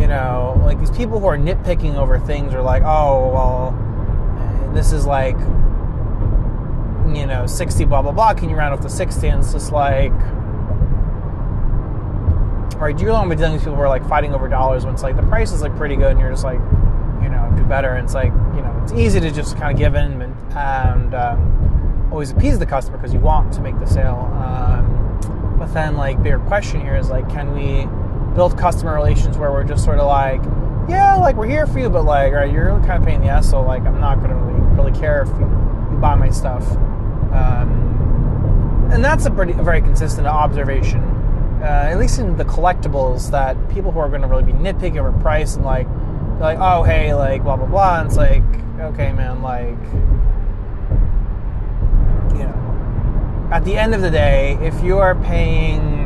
you 0.00 0.06
know, 0.06 0.60
like 0.64 0.78
these 0.78 0.90
people 0.90 1.20
who 1.20 1.26
are 1.26 1.38
nitpicking 1.38 1.96
over 1.96 2.18
things 2.18 2.54
are 2.54 2.62
like, 2.62 2.82
oh 2.84 3.30
well, 3.32 4.72
this 4.74 4.92
is 4.92 5.06
like, 5.06 5.36
you 7.14 7.26
know, 7.26 7.46
sixty 7.46 7.84
blah 7.84 8.02
blah 8.02 8.12
blah. 8.12 8.34
Can 8.34 8.48
you 8.48 8.56
round 8.56 8.72
off 8.74 8.80
to 8.80 8.90
sixty? 8.90 9.28
And 9.28 9.42
it's 9.42 9.52
just 9.52 9.72
like 9.72 10.12
right? 12.82 12.96
Do 12.96 13.04
You're 13.04 13.12
only 13.12 13.36
dealing 13.36 13.52
with 13.52 13.60
these 13.60 13.64
people 13.64 13.76
who 13.76 13.82
are 13.82 13.88
like 13.88 14.06
fighting 14.08 14.34
over 14.34 14.48
dollars 14.48 14.84
when 14.84 14.92
it's 14.92 15.04
like 15.04 15.16
the 15.16 15.22
price 15.22 15.52
is 15.52 15.62
like 15.62 15.74
pretty 15.76 15.94
good 15.94 16.10
and 16.10 16.20
you're 16.20 16.30
just 16.30 16.44
like, 16.44 16.58
you 16.58 16.81
do 17.62 17.68
better. 17.68 17.90
And 17.90 18.04
it's 18.04 18.14
like, 18.14 18.32
you 18.54 18.62
know, 18.62 18.80
it's 18.82 18.92
easy 18.92 19.20
to 19.20 19.30
just 19.30 19.56
kind 19.56 19.72
of 19.72 19.78
give 19.78 19.94
in 19.94 20.20
and, 20.20 20.34
and 20.56 21.14
um, 21.14 22.08
always 22.10 22.30
appease 22.30 22.58
the 22.58 22.66
customer 22.66 22.98
because 22.98 23.14
you 23.14 23.20
want 23.20 23.52
to 23.54 23.60
make 23.60 23.78
the 23.78 23.86
sale. 23.86 24.30
Um, 24.34 25.56
but 25.58 25.72
then, 25.72 25.96
like, 25.96 26.22
bigger 26.22 26.40
question 26.40 26.80
here 26.80 26.96
is 26.96 27.08
like, 27.08 27.28
can 27.30 27.54
we 27.54 27.86
build 28.34 28.58
customer 28.58 28.94
relations 28.94 29.36
where 29.38 29.50
we're 29.52 29.64
just 29.64 29.84
sort 29.84 29.98
of 29.98 30.06
like, 30.06 30.42
yeah, 30.88 31.14
like 31.16 31.36
we're 31.36 31.48
here 31.48 31.66
for 31.66 31.78
you, 31.78 31.88
but 31.88 32.04
like, 32.04 32.32
right, 32.32 32.50
you're 32.50 32.66
really 32.66 32.86
kind 32.86 33.00
of 33.02 33.06
paying 33.06 33.20
the 33.20 33.28
ass, 33.28 33.48
so 33.48 33.62
like, 33.62 33.82
I'm 33.82 34.00
not 34.00 34.20
gonna 34.20 34.36
really, 34.36 34.60
really 34.74 34.98
care 34.98 35.22
if 35.22 35.28
you, 35.28 35.46
you 35.92 35.98
buy 36.00 36.14
my 36.16 36.30
stuff. 36.30 36.68
Um, 37.32 38.90
and 38.92 39.02
that's 39.02 39.24
a 39.24 39.30
pretty 39.30 39.52
a 39.52 39.62
very 39.62 39.80
consistent 39.80 40.26
observation, 40.26 41.00
uh, 41.62 41.88
at 41.90 41.98
least 41.98 42.18
in 42.18 42.36
the 42.36 42.44
collectibles, 42.44 43.30
that 43.30 43.56
people 43.70 43.90
who 43.90 44.00
are 44.00 44.08
going 44.08 44.20
to 44.20 44.26
really 44.26 44.42
be 44.42 44.52
nitpicking 44.52 44.98
over 44.98 45.12
price 45.20 45.56
and 45.56 45.64
like, 45.64 45.86
like, 46.40 46.58
oh 46.60 46.82
hey, 46.82 47.14
like 47.14 47.42
blah 47.42 47.56
blah 47.56 47.66
blah. 47.66 48.00
And 48.00 48.08
it's 48.08 48.16
like, 48.16 48.42
okay, 48.80 49.12
man, 49.12 49.42
like, 49.42 49.78
you 52.36 52.44
know, 52.44 53.48
at 53.52 53.64
the 53.64 53.76
end 53.76 53.94
of 53.94 54.00
the 54.00 54.10
day, 54.10 54.58
if 54.60 54.82
you 54.82 54.98
are 54.98 55.14
paying 55.14 56.02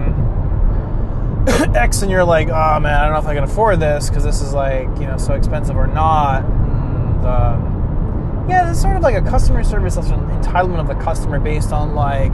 X 1.74 2.02
and 2.02 2.10
you're 2.10 2.24
like, 2.24 2.48
oh 2.48 2.80
man, 2.80 2.94
I 2.94 3.04
don't 3.04 3.12
know 3.12 3.20
if 3.20 3.26
I 3.26 3.34
can 3.34 3.44
afford 3.44 3.80
this 3.80 4.08
because 4.08 4.24
this 4.24 4.40
is 4.40 4.52
like, 4.52 4.88
you 4.98 5.06
know, 5.06 5.16
so 5.16 5.34
expensive 5.34 5.76
or 5.76 5.86
not. 5.86 6.44
And, 6.44 7.26
um, 7.26 8.46
yeah, 8.48 8.70
it's 8.70 8.80
sort 8.80 8.96
of 8.96 9.02
like 9.02 9.16
a 9.16 9.22
customer 9.22 9.64
service 9.64 9.96
entitlement 9.96 10.80
of 10.80 10.86
the 10.88 10.94
customer 10.94 11.38
based 11.38 11.72
on 11.72 11.94
like 11.94 12.32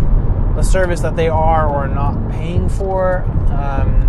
the 0.56 0.62
service 0.62 1.00
that 1.00 1.16
they 1.16 1.28
are 1.28 1.68
or 1.68 1.88
not 1.88 2.30
paying 2.30 2.68
for. 2.68 3.22
Um, 3.50 4.08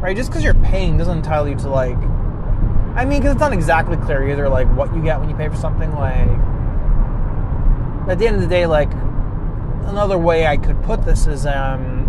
right? 0.00 0.16
Just 0.16 0.30
because 0.30 0.44
you're 0.44 0.54
paying 0.54 0.96
doesn't 0.98 1.18
entitle 1.18 1.48
you 1.48 1.56
to 1.56 1.68
like. 1.68 1.98
I 2.94 3.04
mean, 3.06 3.20
because 3.20 3.32
it's 3.32 3.40
not 3.40 3.52
exactly 3.52 3.96
clear 3.96 4.28
either, 4.28 4.48
like 4.48 4.68
what 4.76 4.94
you 4.94 5.02
get 5.02 5.18
when 5.18 5.30
you 5.30 5.36
pay 5.36 5.48
for 5.48 5.56
something. 5.56 5.90
Like, 5.92 6.28
at 8.08 8.18
the 8.18 8.26
end 8.26 8.36
of 8.36 8.42
the 8.42 8.48
day, 8.48 8.66
like 8.66 8.92
another 9.86 10.18
way 10.18 10.46
I 10.46 10.58
could 10.58 10.82
put 10.82 11.04
this 11.04 11.26
is, 11.26 11.46
um, 11.46 12.02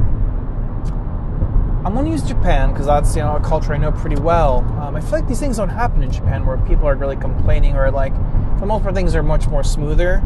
I'm 1.85 1.93
going 1.93 2.05
to 2.05 2.11
use 2.11 2.23
Japan 2.23 2.71
because 2.71 2.85
that's 2.85 3.13
you 3.15 3.21
know 3.21 3.35
a 3.35 3.41
culture 3.41 3.73
I 3.73 3.77
know 3.77 3.91
pretty 3.91 4.15
well. 4.15 4.59
Um, 4.81 4.95
I 4.95 5.01
feel 5.01 5.11
like 5.11 5.27
these 5.27 5.39
things 5.39 5.57
don't 5.57 5.69
happen 5.69 6.01
in 6.01 6.11
Japan 6.11 6.45
where 6.45 6.57
people 6.57 6.87
are 6.87 6.95
really 6.95 7.17
complaining 7.17 7.75
or 7.75 7.91
like 7.91 8.13
for 8.57 8.65
most 8.65 8.83
part 8.83 8.95
things 8.95 9.15
are 9.15 9.23
much 9.23 9.47
more 9.47 9.63
smoother. 9.63 10.23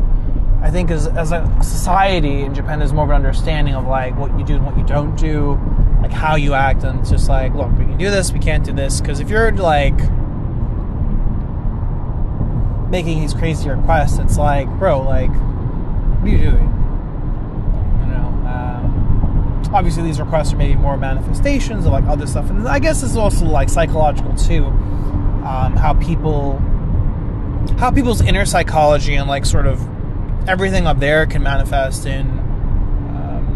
I 0.61 0.69
think 0.69 0.91
as, 0.91 1.07
as 1.07 1.31
a 1.31 1.51
society 1.63 2.41
in 2.41 2.53
Japan 2.53 2.79
there's 2.79 2.93
more 2.93 3.05
of 3.05 3.09
an 3.09 3.15
understanding 3.15 3.73
of 3.73 3.87
like 3.87 4.15
what 4.17 4.37
you 4.37 4.45
do 4.45 4.55
and 4.55 4.65
what 4.65 4.77
you 4.77 4.83
don't 4.85 5.15
do, 5.15 5.59
like 6.01 6.11
how 6.11 6.35
you 6.35 6.53
act, 6.53 6.83
and 6.83 6.99
it's 6.99 7.09
just 7.09 7.27
like 7.27 7.55
look 7.55 7.71
we 7.71 7.85
can 7.85 7.97
do 7.97 8.11
this, 8.11 8.31
we 8.31 8.39
can't 8.39 8.63
do 8.63 8.71
this 8.73 9.01
because 9.01 9.19
if 9.19 9.29
you're 9.29 9.51
like 9.53 9.97
making 12.89 13.19
these 13.19 13.33
crazy 13.33 13.69
requests, 13.69 14.17
it's 14.19 14.37
like 14.37 14.67
bro 14.79 15.01
like 15.01 15.29
what 15.29 16.27
are 16.27 16.29
you 16.29 16.37
doing? 16.37 16.53
You 18.01 18.07
know, 18.07 18.27
um, 18.47 19.63
obviously 19.73 20.03
these 20.03 20.19
requests 20.19 20.53
are 20.53 20.57
maybe 20.57 20.75
more 20.75 20.97
manifestations 20.97 21.85
of 21.85 21.91
like 21.91 22.05
other 22.05 22.25
stuff 22.25 22.49
and 22.49 22.67
i 22.67 22.79
guess 22.79 23.03
it's 23.03 23.15
also 23.15 23.45
like 23.45 23.69
psychological 23.69 24.33
too 24.35 24.65
um, 24.65 25.75
how 25.75 25.93
people 25.93 26.57
how 27.77 27.91
people's 27.91 28.21
inner 28.21 28.45
psychology 28.45 29.15
and 29.15 29.27
like 29.27 29.45
sort 29.45 29.67
of 29.67 29.79
everything 30.47 30.87
up 30.87 30.99
there 30.99 31.25
can 31.25 31.43
manifest 31.43 32.05
in 32.05 32.25
um, 33.11 33.53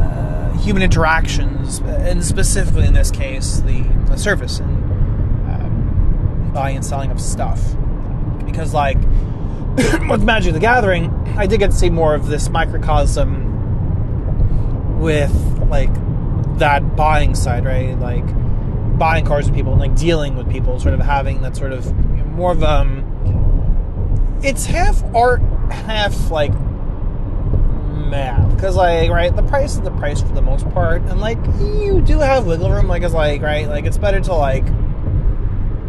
uh, 0.00 0.56
human 0.58 0.82
interactions 0.82 1.78
and 1.80 2.24
specifically 2.24 2.86
in 2.86 2.94
this 2.94 3.10
case 3.10 3.60
the, 3.60 3.82
the 4.06 4.16
service 4.16 4.60
and 4.60 4.93
buying 6.54 6.76
and 6.76 6.86
selling 6.86 7.10
of 7.10 7.20
stuff 7.20 7.60
because 8.46 8.72
like 8.72 8.96
with 10.08 10.22
Magic 10.22 10.54
the 10.54 10.60
Gathering, 10.60 11.10
I 11.36 11.46
did 11.46 11.58
get 11.58 11.72
to 11.72 11.76
see 11.76 11.90
more 11.90 12.14
of 12.14 12.28
this 12.28 12.48
microcosm 12.48 13.50
with 15.00 15.32
like 15.68 15.92
that 16.58 16.94
buying 16.96 17.34
side, 17.34 17.64
right? 17.64 17.98
Like 17.98 18.24
buying 18.96 19.24
cards 19.24 19.48
with 19.48 19.56
people 19.56 19.72
and 19.72 19.80
like 19.80 19.96
dealing 19.96 20.36
with 20.36 20.48
people, 20.48 20.78
sort 20.78 20.94
of 20.94 21.00
having 21.00 21.42
that 21.42 21.56
sort 21.56 21.72
of 21.72 21.92
more 22.28 22.52
of 22.52 22.62
um 22.62 23.10
it's 24.42 24.66
half 24.66 25.02
art, 25.14 25.40
half 25.70 26.30
like 26.30 26.52
math. 28.08 28.54
Because 28.54 28.76
like 28.76 29.10
right, 29.10 29.34
the 29.34 29.42
price 29.42 29.72
is 29.74 29.80
the 29.80 29.90
price 29.92 30.20
for 30.22 30.28
the 30.28 30.42
most 30.42 30.70
part, 30.70 31.02
and 31.02 31.20
like 31.20 31.38
you 31.58 32.00
do 32.00 32.20
have 32.20 32.46
wiggle 32.46 32.70
room. 32.70 32.86
Like 32.86 33.02
it's 33.02 33.14
like 33.14 33.42
right, 33.42 33.66
like 33.66 33.86
it's 33.86 33.98
better 33.98 34.20
to 34.20 34.34
like 34.34 34.64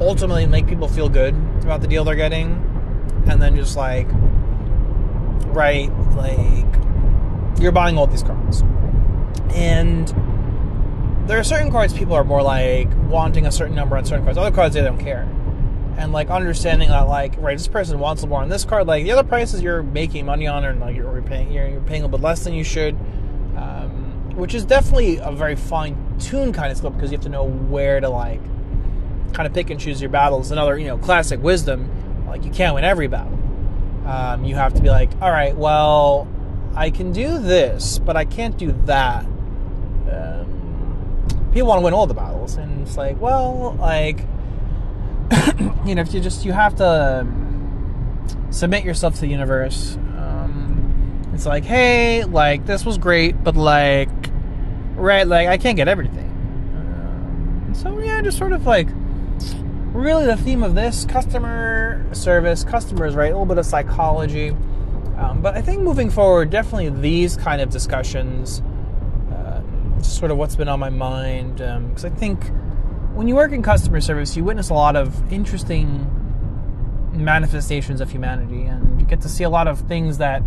ultimately 0.01 0.45
make 0.45 0.67
people 0.67 0.87
feel 0.87 1.09
good 1.09 1.33
about 1.63 1.81
the 1.81 1.87
deal 1.87 2.03
they're 2.03 2.15
getting 2.15 2.61
and 3.27 3.41
then 3.41 3.55
just 3.55 3.77
like 3.77 4.07
right 5.53 5.89
like 6.15 6.65
you're 7.59 7.71
buying 7.71 7.97
all 7.97 8.07
these 8.07 8.23
cards. 8.23 8.61
And 9.53 10.07
there 11.27 11.39
are 11.39 11.43
certain 11.43 11.71
cards 11.71 11.93
people 11.93 12.13
are 12.13 12.23
more 12.23 12.43
like 12.43 12.89
wanting 13.07 13.45
a 13.45 13.51
certain 13.51 13.75
number 13.75 13.97
on 13.97 14.05
certain 14.05 14.25
cards. 14.25 14.37
Other 14.37 14.55
cards 14.55 14.75
they 14.75 14.81
don't 14.81 14.99
care. 14.99 15.23
And 15.97 16.11
like 16.11 16.29
understanding 16.29 16.89
that 16.89 17.07
like 17.07 17.35
right 17.37 17.57
this 17.57 17.67
person 17.67 17.99
wants 17.99 18.25
more 18.25 18.41
on 18.41 18.49
this 18.49 18.65
card 18.65 18.85
like 18.85 19.05
the 19.05 19.13
other 19.13 19.27
prices 19.27 19.61
you're 19.61 19.81
making 19.81 20.25
money 20.25 20.45
on 20.45 20.65
and 20.65 20.81
like 20.81 20.95
you're 20.95 21.21
paying 21.21 21.51
you're, 21.51 21.79
paying 21.81 22.01
a 22.01 22.05
little 22.05 22.09
bit 22.09 22.21
less 22.21 22.43
than 22.43 22.53
you 22.53 22.65
should 22.65 22.95
um, 23.55 24.29
which 24.35 24.53
is 24.53 24.65
definitely 24.65 25.17
a 25.17 25.31
very 25.31 25.55
fine-tuned 25.55 26.53
kind 26.53 26.69
of 26.69 26.77
skill 26.77 26.89
because 26.89 27.11
you 27.11 27.17
have 27.17 27.23
to 27.23 27.29
know 27.29 27.45
where 27.45 28.01
to 28.01 28.09
like 28.09 28.41
kind 29.35 29.45
of 29.45 29.53
pick 29.53 29.69
and 29.69 29.79
choose 29.79 30.01
your 30.01 30.09
battles 30.09 30.51
another 30.51 30.77
you 30.77 30.87
know 30.87 30.97
classic 30.97 31.41
wisdom 31.43 31.89
like 32.35 32.43
you 32.43 32.51
can't 32.51 32.75
win 32.75 32.83
every 32.83 33.07
battle. 33.07 33.31
Um, 34.05 34.43
you 34.43 34.55
have 34.55 34.73
to 34.73 34.81
be 34.81 34.89
like, 34.89 35.09
all 35.21 35.31
right, 35.31 35.55
well, 35.55 36.27
I 36.75 36.89
can 36.89 37.13
do 37.13 37.39
this, 37.39 37.97
but 37.97 38.17
I 38.17 38.25
can't 38.25 38.57
do 38.57 38.73
that. 38.85 39.23
Um, 39.23 41.23
people 41.53 41.69
want 41.69 41.79
to 41.79 41.85
win 41.85 41.93
all 41.93 42.07
the 42.07 42.13
battles, 42.13 42.55
and 42.55 42.81
it's 42.81 42.97
like, 42.97 43.21
well, 43.21 43.77
like, 43.79 44.19
you 45.85 45.95
know, 45.95 46.01
if 46.01 46.13
you 46.13 46.19
just 46.19 46.43
you 46.43 46.51
have 46.51 46.75
to 46.75 47.25
submit 48.49 48.83
yourself 48.83 49.15
to 49.15 49.21
the 49.21 49.27
universe. 49.27 49.95
Um, 49.95 51.21
it's 51.33 51.45
like, 51.45 51.63
hey, 51.63 52.25
like 52.25 52.65
this 52.65 52.85
was 52.85 52.97
great, 52.97 53.45
but 53.45 53.55
like, 53.55 54.09
right, 54.95 55.25
like 55.25 55.47
I 55.47 55.57
can't 55.57 55.77
get 55.77 55.87
everything. 55.87 56.29
Um, 56.75 57.71
so 57.73 57.97
yeah, 57.99 58.21
just 58.21 58.37
sort 58.37 58.51
of 58.51 58.65
like 58.65 58.89
really 59.95 60.25
the 60.25 60.37
theme 60.37 60.63
of 60.63 60.75
this 60.75 61.05
customer 61.05 62.05
service, 62.13 62.63
customers, 62.63 63.15
right? 63.15 63.31
A 63.31 63.37
little 63.37 63.45
bit 63.45 63.57
of 63.57 63.65
psychology. 63.65 64.49
Um, 65.17 65.41
but 65.41 65.55
I 65.55 65.61
think 65.61 65.81
moving 65.81 66.09
forward, 66.09 66.49
definitely 66.49 66.89
these 66.89 67.37
kind 67.37 67.61
of 67.61 67.69
discussions, 67.69 68.61
uh, 69.31 69.61
sort 70.01 70.31
of 70.31 70.37
what's 70.37 70.55
been 70.55 70.67
on 70.67 70.79
my 70.79 70.89
mind. 70.89 71.57
Because 71.57 72.03
um, 72.03 72.11
I 72.11 72.15
think 72.15 72.43
when 73.13 73.27
you 73.27 73.35
work 73.35 73.53
in 73.53 73.63
customer 73.63 74.01
service, 74.01 74.35
you 74.35 74.43
witness 74.43 74.69
a 74.69 74.73
lot 74.73 74.97
of 74.97 75.31
interesting 75.31 76.11
manifestations 77.13 78.01
of 78.01 78.11
humanity, 78.11 78.63
and 78.63 78.99
you 78.99 79.07
get 79.07 79.21
to 79.21 79.29
see 79.29 79.45
a 79.45 79.49
lot 79.49 79.69
of 79.69 79.79
things 79.87 80.17
that 80.17 80.41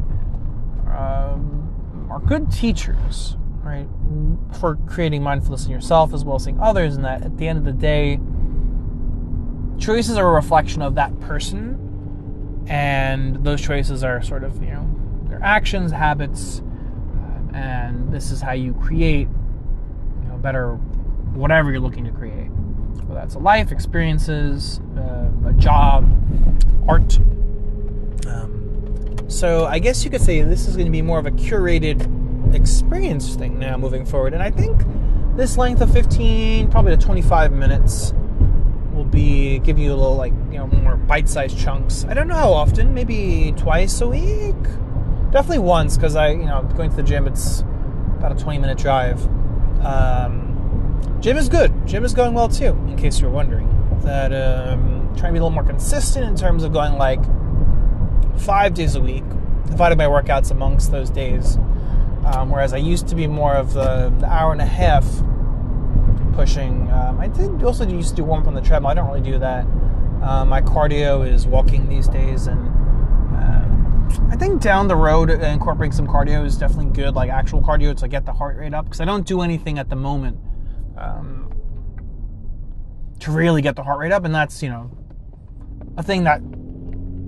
um, 0.87 2.07
are 2.11 2.21
good 2.21 2.53
teachers, 2.53 3.39
right? 3.63 3.89
For 4.61 4.77
creating 4.87 5.23
mindfulness 5.23 5.65
in 5.65 5.73
yourself 5.73 6.13
as 6.13 6.27
well 6.27 6.37
as 6.37 6.45
seeing 6.45 6.61
others, 6.61 6.97
and 6.97 7.05
that 7.07 7.23
at 7.23 7.39
the 7.39 7.49
end 7.49 7.59
of 7.59 7.65
the 7.65 7.73
day, 7.73 8.21
choices 9.79 10.17
are 10.17 10.29
a 10.29 10.33
reflection 10.33 10.83
of 10.83 10.97
that 10.97 11.19
person, 11.21 12.65
and 12.69 13.45
those 13.45 13.61
choices 13.61 14.05
are 14.05 14.23
sort 14.23 14.45
of 14.45 14.63
you 14.63 14.71
know 14.71 14.89
their 15.29 15.43
actions, 15.43 15.93
habits, 15.93 16.61
uh, 16.61 17.57
and 17.57 18.13
this 18.13 18.31
is 18.31 18.41
how 18.41 18.53
you 18.53 18.75
create 18.75 19.29
you 20.23 20.29
know 20.29 20.37
better 20.37 20.75
whatever 21.35 21.71
you're 21.71 21.81
looking 21.81 22.05
to 22.05 22.13
create. 22.13 22.49
Whether 23.07 23.21
that's 23.21 23.35
a 23.37 23.39
life, 23.39 23.73
experiences, 23.73 24.81
uh, 24.97 25.49
a 25.49 25.53
job, 25.55 26.05
art. 26.89 27.19
Um, 28.27 29.17
so 29.29 29.65
I 29.67 29.79
guess 29.79 30.05
you 30.05 30.11
could 30.11 30.21
say 30.21 30.43
this 30.43 30.67
is 30.67 30.77
going 30.77 30.87
to 30.87 30.93
be 30.93 31.03
more 31.03 31.19
of 31.19 31.27
a 31.27 31.31
curated 31.31 32.55
experience 32.55 33.35
thing 33.35 33.59
now 33.59 33.77
moving 33.77 34.05
forward, 34.05 34.35
and 34.35 34.43
I 34.43 34.51
think 34.51 34.83
this 35.37 35.57
length 35.57 35.81
of 35.81 35.93
15, 35.93 36.69
probably 36.69 36.97
to 36.97 37.03
25 37.03 37.53
minutes 37.53 38.13
will 38.99 39.05
be 39.05 39.61
giving 39.61 39.85
you 39.85 39.93
a 39.93 39.95
little 39.95 40.17
like 40.17 40.33
you 40.51 40.59
know 40.59 40.67
more 40.67 40.97
bite-sized 40.97 41.57
chunks. 41.57 42.05
I 42.09 42.15
don't 42.15 42.29
know 42.29 42.35
how 42.35 42.53
often, 42.53 42.93
maybe 42.93 43.55
twice 43.57 44.01
a 44.01 44.09
week. 44.09 44.61
Definitely 45.31 45.61
once 45.61 45.97
because 45.97 46.17
I 46.17 46.31
you 46.31 46.45
know 46.45 46.63
going 46.77 46.91
to 46.91 46.97
the 46.97 47.03
gym. 47.03 47.27
It's 47.27 47.61
about 48.19 48.33
a 48.33 48.35
20 48.35 48.59
minute 48.59 48.77
drive. 48.77 49.25
Um, 49.85 51.19
gym 51.21 51.37
is 51.37 51.49
good. 51.49 51.73
Gym 51.87 52.05
is 52.05 52.13
going 52.13 52.35
well 52.35 52.49
too. 52.49 52.73
In 52.89 52.97
case 52.97 53.21
you're 53.21 53.31
wondering, 53.31 53.69
that 54.03 54.33
um, 54.33 55.15
trying 55.17 55.31
to 55.31 55.33
be 55.33 55.39
a 55.39 55.43
little 55.43 55.51
more 55.51 55.65
consistent 55.65 56.27
in 56.27 56.37
terms 56.37 56.65
of 56.65 56.73
going 56.73 56.99
like 56.99 57.23
five 58.41 58.75
days 58.75 58.97
a 58.97 59.01
week. 59.01 59.25
Divided 59.67 59.97
my 59.97 60.07
workouts 60.07 60.51
amongst 60.51 60.91
those 60.91 61.09
days. 61.09 61.57
Um, 62.25 62.51
whereas 62.51 62.75
I 62.75 62.79
used 62.79 63.09
to 63.09 63.15
be 63.15 63.27
more 63.27 63.55
of 63.55 63.75
the, 63.75 64.13
the 64.19 64.27
hour 64.27 64.53
and 64.53 64.61
a 64.61 64.67
half 64.67 65.05
pushing. 66.39 66.89
Um, 66.93 67.19
I 67.19 67.27
did 67.27 67.65
also 67.65 67.85
used 67.85 68.11
to 68.11 68.15
do 68.15 68.23
warm 68.23 68.43
up 68.43 68.47
on 68.47 68.55
the 68.55 68.61
treadmill. 68.61 68.93
I 68.93 68.95
don't 68.95 69.09
really 69.09 69.21
do 69.21 69.41
that. 69.41 69.67
Uh, 70.23 70.45
my 70.45 70.63
cardio 70.63 71.29
is 71.29 71.49
walking 71.49 71.89
these 71.89 72.07
days, 72.07 72.47
and 72.47 72.61
um, 72.61 74.29
I 74.31 74.37
think 74.37 74.63
down 74.63 74.87
the 74.87 74.95
road 74.95 75.31
incorporating 75.31 75.91
some 75.91 76.07
cardio 76.07 76.45
is 76.45 76.57
definitely 76.57 76.93
good, 76.93 77.17
like 77.17 77.29
actual 77.29 77.61
cardio 77.61 77.97
to 77.97 78.07
get 78.07 78.25
the 78.25 78.33
heart 78.33 78.57
rate 78.57 78.73
up. 78.73 78.85
Because 78.85 79.01
I 79.01 79.05
don't 79.05 79.27
do 79.27 79.41
anything 79.41 79.81
at 79.81 79.89
the 79.91 79.97
moment 79.97 80.39
um, 80.97 81.53
to 83.19 83.33
really 83.33 83.61
get 83.61 83.75
the 83.75 83.83
heart 83.83 83.99
rate 83.99 84.13
up, 84.13 84.25
and 84.25 84.33
that's 84.33 84.63
you 84.63 84.69
know 84.69 84.93
a 85.97 86.05
thing 86.05 86.23
that 86.23 86.41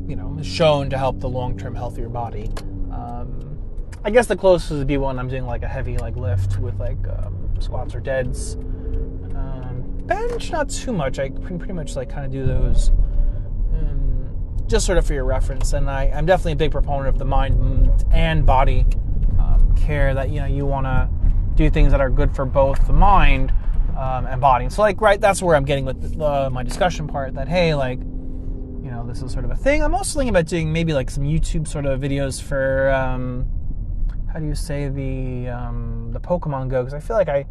you 0.08 0.14
know 0.14 0.36
is 0.38 0.46
shown 0.46 0.88
to 0.90 0.98
help 0.98 1.18
the 1.18 1.28
long 1.28 1.58
term 1.58 1.74
healthier 1.74 2.08
body. 2.08 2.48
Um, 2.92 3.58
I 4.04 4.10
guess 4.10 4.28
the 4.28 4.36
closest 4.36 4.70
would 4.70 4.86
be 4.86 4.98
when 4.98 5.18
I'm 5.18 5.28
doing 5.28 5.46
like 5.46 5.64
a 5.64 5.68
heavy 5.68 5.98
like 5.98 6.14
lift 6.14 6.60
with 6.60 6.78
like 6.78 7.08
um, 7.08 7.56
squats 7.58 7.92
or 7.92 8.00
deads. 8.00 8.56
Bench 10.10 10.50
not 10.50 10.68
too 10.68 10.92
much. 10.92 11.20
I 11.20 11.30
pretty, 11.30 11.72
much 11.72 11.94
like 11.94 12.10
kind 12.10 12.26
of 12.26 12.32
do 12.32 12.44
those 12.44 12.90
um, 12.90 14.28
just 14.66 14.84
sort 14.84 14.98
of 14.98 15.06
for 15.06 15.14
your 15.14 15.24
reference. 15.24 15.72
And 15.72 15.88
I, 15.88 16.10
I'm 16.12 16.26
definitely 16.26 16.52
a 16.52 16.56
big 16.56 16.72
proponent 16.72 17.08
of 17.08 17.18
the 17.18 17.24
mind 17.24 18.04
and 18.10 18.44
body 18.44 18.84
um, 19.38 19.72
care 19.76 20.12
that 20.12 20.30
you 20.30 20.40
know 20.40 20.46
you 20.46 20.66
want 20.66 20.86
to 20.86 21.08
do 21.54 21.70
things 21.70 21.92
that 21.92 22.00
are 22.00 22.10
good 22.10 22.34
for 22.34 22.44
both 22.44 22.84
the 22.88 22.92
mind 22.92 23.52
um, 23.96 24.26
and 24.26 24.40
body. 24.40 24.68
So 24.68 24.82
like 24.82 25.00
right, 25.00 25.20
that's 25.20 25.40
where 25.42 25.54
I'm 25.54 25.64
getting 25.64 25.84
with 25.84 26.20
uh, 26.20 26.50
my 26.50 26.64
discussion 26.64 27.06
part. 27.06 27.34
That 27.34 27.46
hey, 27.48 27.76
like 27.76 28.00
you 28.00 28.90
know 28.90 29.04
this 29.06 29.22
is 29.22 29.30
sort 29.32 29.44
of 29.44 29.52
a 29.52 29.56
thing. 29.56 29.80
I'm 29.80 29.94
also 29.94 30.18
thinking 30.18 30.30
about 30.34 30.46
doing 30.46 30.72
maybe 30.72 30.92
like 30.92 31.08
some 31.08 31.22
YouTube 31.22 31.68
sort 31.68 31.86
of 31.86 32.00
videos 32.00 32.42
for 32.42 32.90
um, 32.90 33.46
how 34.32 34.40
do 34.40 34.46
you 34.46 34.56
say 34.56 34.88
the 34.88 35.50
um, 35.50 36.10
the 36.10 36.18
Pokemon 36.18 36.68
Go? 36.68 36.82
Because 36.82 36.94
I 36.94 37.00
feel 37.00 37.16
like 37.16 37.28
I 37.28 37.46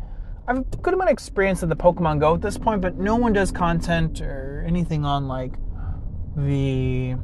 I 0.49 0.53
have 0.53 0.65
a 0.73 0.77
good 0.77 0.95
amount 0.95 1.11
of 1.11 1.13
experience 1.13 1.61
in 1.61 1.69
the 1.69 1.75
Pokemon 1.75 2.19
Go 2.19 2.33
at 2.33 2.41
this 2.41 2.57
point, 2.57 2.81
but 2.81 2.97
no 2.97 3.15
one 3.15 3.33
does 3.33 3.51
content 3.51 4.19
or 4.19 4.65
anything 4.67 5.05
on 5.05 5.27
like 5.27 5.53
the 6.35 7.15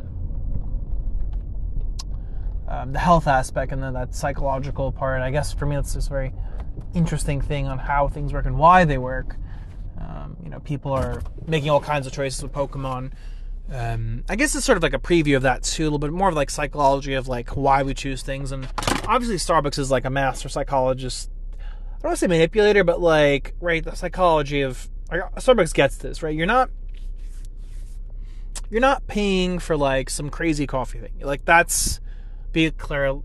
um, 2.67 2.93
the 2.93 2.99
health 2.99 3.25
aspect 3.25 3.71
and 3.71 3.81
then 3.81 3.93
that 3.93 4.13
psychological 4.13 4.91
part. 4.91 5.23
I 5.23 5.31
guess 5.31 5.51
for 5.51 5.65
me, 5.65 5.75
that's 5.75 5.95
just 5.95 6.05
a 6.05 6.11
very 6.11 6.33
interesting 6.93 7.41
thing 7.41 7.65
on 7.65 7.79
how 7.79 8.09
things 8.09 8.31
work 8.31 8.45
and 8.45 8.59
why 8.59 8.85
they 8.85 8.99
work. 8.99 9.37
Um, 9.99 10.37
you 10.43 10.51
know, 10.51 10.59
people 10.59 10.91
are 10.91 11.23
making 11.47 11.71
all 11.71 11.81
kinds 11.81 12.05
of 12.05 12.13
choices 12.13 12.43
with 12.43 12.51
Pokemon. 12.51 13.13
Um, 13.71 14.23
I 14.29 14.35
guess 14.35 14.53
it's 14.53 14.67
sort 14.67 14.77
of 14.77 14.83
like 14.83 14.93
a 14.93 14.99
preview 14.99 15.35
of 15.35 15.41
that 15.41 15.63
too, 15.63 15.81
a 15.81 15.85
little 15.85 15.97
bit 15.97 16.11
more 16.11 16.29
of 16.29 16.35
like 16.35 16.51
psychology 16.51 17.15
of 17.15 17.27
like 17.27 17.57
why 17.57 17.81
we 17.81 17.95
choose 17.95 18.21
things. 18.21 18.51
And 18.51 18.67
obviously, 19.07 19.37
Starbucks 19.37 19.79
is 19.79 19.89
like 19.89 20.05
a 20.05 20.11
master 20.11 20.47
psychologist. 20.47 21.31
I 22.05 22.07
don't 22.07 22.11
want 22.11 22.19
to 22.19 22.25
say 22.25 22.27
manipulator, 22.27 22.83
but 22.83 23.01
like 23.01 23.55
right, 23.59 23.83
the 23.83 23.95
psychology 23.95 24.61
of 24.61 24.87
Starbucks 25.09 25.73
gets 25.73 25.97
this 25.97 26.21
right. 26.21 26.35
You're 26.35 26.45
not 26.45 26.69
you're 28.69 28.79
not 28.79 29.07
paying 29.07 29.57
for 29.57 29.75
like 29.75 30.11
some 30.11 30.29
crazy 30.29 30.67
coffee 30.67 30.99
thing. 30.99 31.13
Like 31.21 31.45
that's 31.45 31.99
be 32.51 32.69
clear. 32.69 33.21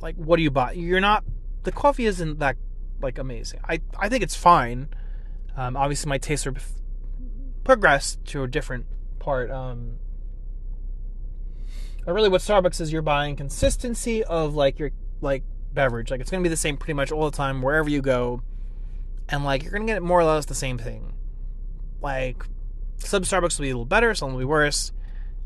Like 0.00 0.16
what 0.16 0.38
do 0.38 0.42
you 0.42 0.50
buy? 0.50 0.72
You're 0.72 1.02
not 1.02 1.22
the 1.64 1.70
coffee 1.70 2.06
isn't 2.06 2.38
that 2.38 2.56
like 3.02 3.18
amazing. 3.18 3.60
I 3.68 3.82
I 3.98 4.08
think 4.08 4.22
it's 4.22 4.36
fine. 4.36 4.88
Um, 5.54 5.76
obviously, 5.76 6.08
my 6.08 6.16
tastes 6.16 6.46
are 6.46 6.54
progressed 7.62 8.24
to 8.28 8.42
a 8.42 8.48
different 8.48 8.86
part. 9.18 9.50
Um, 9.50 9.98
but 12.06 12.14
really, 12.14 12.30
what 12.30 12.40
Starbucks 12.40 12.80
is, 12.80 12.90
you're 12.90 13.02
buying 13.02 13.36
consistency 13.36 14.24
of 14.24 14.54
like 14.54 14.78
your 14.78 14.92
like 15.20 15.44
beverage. 15.74 16.10
Like 16.10 16.20
it's 16.20 16.30
gonna 16.30 16.42
be 16.42 16.48
the 16.48 16.56
same 16.56 16.76
pretty 16.76 16.94
much 16.94 17.12
all 17.12 17.30
the 17.30 17.36
time 17.36 17.62
wherever 17.62 17.88
you 17.88 18.02
go, 18.02 18.42
and 19.28 19.44
like 19.44 19.62
you're 19.62 19.72
gonna 19.72 19.86
get 19.86 20.02
more 20.02 20.20
or 20.20 20.24
less 20.24 20.46
the 20.46 20.54
same 20.54 20.78
thing. 20.78 21.14
Like 22.00 22.44
some 22.98 23.22
Starbucks 23.22 23.58
will 23.58 23.64
be 23.64 23.70
a 23.70 23.74
little 23.74 23.84
better, 23.84 24.14
some 24.14 24.32
will 24.32 24.38
be 24.38 24.44
worse. 24.44 24.92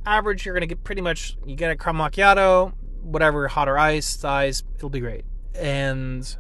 Average, 0.04 0.44
you're 0.44 0.54
gonna 0.54 0.66
get 0.66 0.84
pretty 0.84 1.02
much 1.02 1.36
you 1.44 1.56
get 1.56 1.70
a 1.70 1.76
creme 1.76 1.96
macchiato, 1.96 2.72
whatever 3.02 3.48
hot 3.48 3.68
or 3.68 3.78
ice 3.78 4.06
size, 4.06 4.62
it'll 4.76 4.90
be 4.90 5.00
great. 5.00 5.24
And 5.54 6.36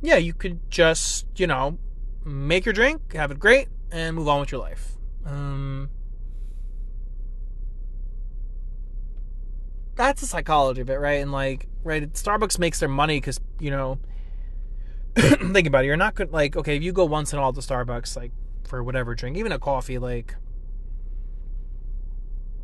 yeah, 0.00 0.16
you 0.16 0.32
could 0.32 0.70
just 0.70 1.26
you 1.36 1.46
know 1.46 1.78
make 2.24 2.64
your 2.64 2.72
drink, 2.72 3.14
have 3.14 3.30
it 3.30 3.38
great, 3.38 3.68
and 3.90 4.16
move 4.16 4.28
on 4.28 4.40
with 4.40 4.52
your 4.52 4.60
life. 4.60 4.96
Um, 5.24 5.90
that's 10.00 10.22
the 10.22 10.26
psychology 10.26 10.80
of 10.80 10.88
it, 10.88 10.94
right? 10.94 11.20
And 11.20 11.30
like, 11.30 11.68
right, 11.84 12.10
Starbucks 12.12 12.58
makes 12.58 12.80
their 12.80 12.88
money 12.88 13.18
because 13.18 13.38
you 13.58 13.70
know, 13.70 13.98
think 15.16 15.66
about 15.66 15.84
it. 15.84 15.88
You're 15.88 15.96
not 15.96 16.14
good. 16.14 16.32
Like, 16.32 16.56
okay, 16.56 16.76
if 16.76 16.82
you 16.82 16.92
go 16.92 17.04
once 17.04 17.32
in 17.32 17.38
a 17.38 17.42
while 17.42 17.52
to 17.52 17.60
Starbucks, 17.60 18.16
like 18.16 18.32
for 18.64 18.82
whatever 18.82 19.14
drink, 19.14 19.36
even 19.36 19.52
a 19.52 19.58
coffee, 19.58 19.98
like 19.98 20.36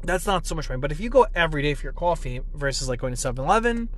that's 0.02 0.26
not 0.26 0.46
so 0.46 0.54
much 0.54 0.68
money. 0.70 0.80
But 0.80 0.92
if 0.92 0.98
you 1.00 1.10
go 1.10 1.26
every 1.34 1.62
day 1.62 1.74
for 1.74 1.82
your 1.82 1.92
coffee 1.92 2.40
versus 2.54 2.88
like 2.88 3.00
going 3.00 3.14
to 3.14 3.20
7-Eleven, 3.20 3.90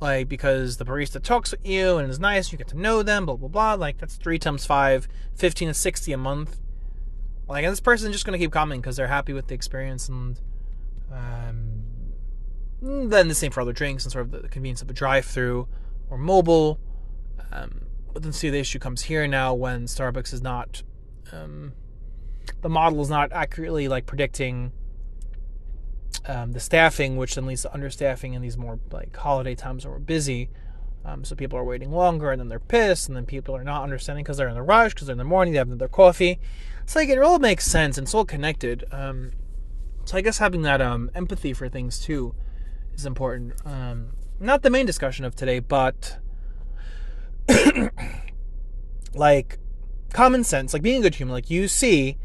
like 0.00 0.28
because 0.28 0.76
the 0.76 0.84
barista 0.84 1.22
talks 1.22 1.52
with 1.52 1.66
you 1.66 1.96
and 1.96 2.10
is 2.10 2.20
nice, 2.20 2.52
you 2.52 2.58
get 2.58 2.68
to 2.68 2.78
know 2.78 3.02
them, 3.02 3.24
blah 3.24 3.36
blah 3.36 3.48
blah. 3.48 3.74
Like 3.74 3.96
that's 3.96 4.16
three 4.16 4.38
times 4.38 4.66
five, 4.66 5.08
15 5.36 5.68
to 5.68 5.74
60 5.74 6.12
a 6.12 6.18
month. 6.18 6.60
Like 7.48 7.64
and 7.64 7.72
this 7.72 7.80
person's 7.80 8.12
just 8.12 8.26
gonna 8.26 8.38
keep 8.38 8.52
coming 8.52 8.82
because 8.82 8.96
they're 8.96 9.06
happy 9.06 9.32
with 9.32 9.46
the 9.46 9.54
experience 9.54 10.10
and 10.10 10.38
um, 11.10 11.75
then 12.82 13.28
the 13.28 13.34
same 13.34 13.50
for 13.50 13.60
other 13.60 13.72
drinks 13.72 14.04
and 14.04 14.12
sort 14.12 14.26
of 14.26 14.42
the 14.42 14.48
convenience 14.48 14.82
of 14.82 14.90
a 14.90 14.92
drive-through 14.92 15.68
or 16.10 16.18
mobile. 16.18 16.78
Um, 17.52 17.82
but 18.12 18.22
then 18.22 18.32
see 18.32 18.50
the 18.50 18.58
issue 18.58 18.78
comes 18.78 19.02
here 19.02 19.26
now 19.26 19.54
when 19.54 19.84
Starbucks 19.84 20.32
is 20.32 20.42
not 20.42 20.82
um, 21.32 21.72
the 22.62 22.68
model 22.68 23.00
is 23.00 23.10
not 23.10 23.32
accurately 23.32 23.88
like 23.88 24.06
predicting 24.06 24.72
um, 26.26 26.52
the 26.52 26.60
staffing, 26.60 27.16
which 27.16 27.34
then 27.34 27.46
leads 27.46 27.62
to 27.62 27.68
understaffing 27.68 28.34
in 28.34 28.42
these 28.42 28.56
more 28.56 28.78
like 28.90 29.16
holiday 29.16 29.54
times 29.54 29.84
where 29.84 29.94
we're 29.94 30.00
busy. 30.00 30.50
Um, 31.04 31.24
so 31.24 31.36
people 31.36 31.58
are 31.58 31.64
waiting 31.64 31.92
longer, 31.92 32.32
and 32.32 32.40
then 32.40 32.48
they're 32.48 32.58
pissed, 32.58 33.08
and 33.08 33.16
then 33.16 33.26
people 33.26 33.54
are 33.54 33.62
not 33.62 33.84
understanding 33.84 34.24
because 34.24 34.38
they're 34.38 34.48
in 34.48 34.54
the 34.54 34.62
rush, 34.62 34.92
because 34.94 35.06
they're 35.06 35.14
in 35.14 35.18
the 35.18 35.24
morning, 35.24 35.52
they 35.52 35.58
have 35.58 35.78
their 35.78 35.88
coffee. 35.88 36.40
So 36.84 36.98
like 36.98 37.08
it 37.08 37.18
all 37.18 37.38
makes 37.38 37.64
sense, 37.64 37.96
and 37.96 38.06
it's 38.06 38.14
all 38.14 38.24
connected. 38.24 38.84
Um, 38.90 39.32
so 40.04 40.16
I 40.16 40.20
guess 40.20 40.38
having 40.38 40.62
that 40.62 40.80
um, 40.80 41.10
empathy 41.14 41.52
for 41.52 41.68
things 41.68 41.98
too 41.98 42.34
is 42.96 43.06
important. 43.06 43.54
Um, 43.64 44.08
not 44.40 44.62
the 44.62 44.70
main 44.70 44.86
discussion 44.86 45.24
of 45.24 45.34
today, 45.34 45.60
but 45.60 46.18
like 49.14 49.58
common 50.12 50.44
sense, 50.44 50.72
like 50.72 50.82
being 50.82 51.00
a 51.00 51.02
good 51.02 51.14
human. 51.14 51.32
Like 51.32 51.50
you 51.50 51.68
see 51.68 52.18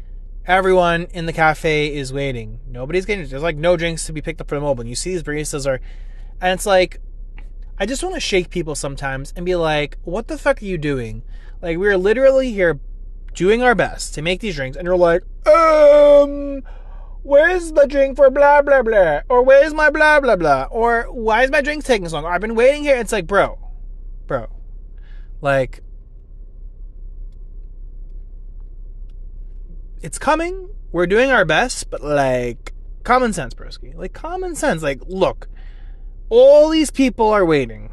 everyone 0.46 1.04
in 1.12 1.26
the 1.26 1.32
cafe 1.32 1.94
is 1.94 2.12
waiting. 2.12 2.60
Nobody's 2.68 3.06
getting 3.06 3.26
there's 3.26 3.42
like 3.42 3.56
no 3.56 3.76
drinks 3.76 4.06
to 4.06 4.12
be 4.12 4.22
picked 4.22 4.40
up 4.40 4.48
for 4.48 4.54
the 4.54 4.60
mobile. 4.60 4.82
And 4.82 4.90
you 4.90 4.96
see 4.96 5.10
these 5.10 5.22
baristas 5.22 5.66
are 5.66 5.80
and 6.40 6.52
it's 6.52 6.66
like 6.66 7.00
I 7.78 7.86
just 7.86 8.02
want 8.02 8.14
to 8.14 8.20
shake 8.20 8.50
people 8.50 8.74
sometimes 8.74 9.32
and 9.36 9.46
be 9.46 9.56
like, 9.56 9.98
what 10.04 10.28
the 10.28 10.38
fuck 10.38 10.62
are 10.62 10.64
you 10.64 10.78
doing? 10.78 11.22
Like 11.60 11.78
we're 11.78 11.96
literally 11.96 12.52
here 12.52 12.80
doing 13.34 13.62
our 13.62 13.74
best 13.74 14.14
to 14.14 14.22
make 14.22 14.40
these 14.40 14.56
drinks 14.56 14.76
and 14.76 14.86
you're 14.86 14.96
like, 14.96 15.22
um 15.46 16.62
Where's 17.22 17.72
the 17.72 17.86
drink 17.86 18.16
for 18.16 18.30
blah 18.30 18.62
blah 18.62 18.82
blah? 18.82 19.20
Or 19.28 19.42
where's 19.42 19.72
my 19.72 19.90
blah 19.90 20.20
blah 20.20 20.36
blah? 20.36 20.66
Or 20.70 21.04
why 21.10 21.44
is 21.44 21.50
my 21.50 21.60
drink 21.60 21.84
taking 21.84 22.08
so 22.08 22.20
long? 22.20 22.26
I've 22.26 22.40
been 22.40 22.56
waiting 22.56 22.82
here. 22.82 22.96
It's 22.96 23.12
like, 23.12 23.26
bro, 23.26 23.58
bro, 24.26 24.48
like 25.40 25.82
it's 30.00 30.18
coming. 30.18 30.68
We're 30.90 31.06
doing 31.06 31.30
our 31.30 31.44
best, 31.44 31.90
but 31.90 32.02
like 32.02 32.74
common 33.04 33.32
sense, 33.32 33.54
broski. 33.54 33.94
Like 33.94 34.12
common 34.12 34.56
sense. 34.56 34.82
Like, 34.82 35.00
look, 35.06 35.48
all 36.28 36.68
these 36.70 36.90
people 36.90 37.28
are 37.28 37.44
waiting. 37.44 37.90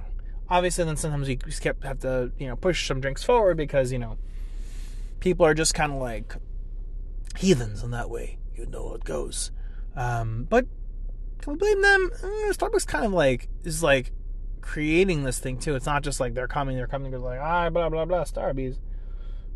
Obviously, 0.49 0.85
then 0.85 0.97
sometimes 0.97 1.29
you 1.29 1.35
just 1.35 1.61
kept 1.61 1.83
have 1.83 1.99
to 1.99 2.31
you 2.39 2.47
know 2.47 2.55
push 2.55 2.87
some 2.87 2.99
drinks 2.99 3.23
forward 3.23 3.57
because 3.57 3.91
you 3.91 3.99
know 3.99 4.17
people 5.19 5.45
are 5.45 5.53
just 5.53 5.75
kind 5.75 5.91
of 5.91 5.99
like 5.99 6.35
heathens 7.37 7.83
in 7.83 7.91
that 7.91 8.09
way. 8.09 8.38
You 8.59 8.65
know 8.65 8.89
how 8.89 8.95
it 8.95 9.03
goes. 9.05 9.51
Um, 9.95 10.45
but 10.49 10.65
can 11.41 11.53
we 11.53 11.57
blame 11.57 11.81
them? 11.81 12.11
Uh, 12.21 12.51
Starbucks 12.51 12.85
kind 12.85 13.05
of 13.05 13.13
like 13.13 13.47
is 13.63 13.81
like 13.81 14.11
creating 14.61 15.23
this 15.23 15.39
thing 15.39 15.57
too. 15.57 15.75
It's 15.75 15.85
not 15.85 16.03
just 16.03 16.19
like 16.19 16.33
they're 16.33 16.47
coming, 16.47 16.75
they're 16.75 16.87
coming. 16.87 17.11
They're 17.11 17.19
like 17.19 17.39
ah 17.39 17.69
blah 17.69 17.89
blah 17.89 18.05
blah 18.05 18.25
Starbies. 18.25 18.77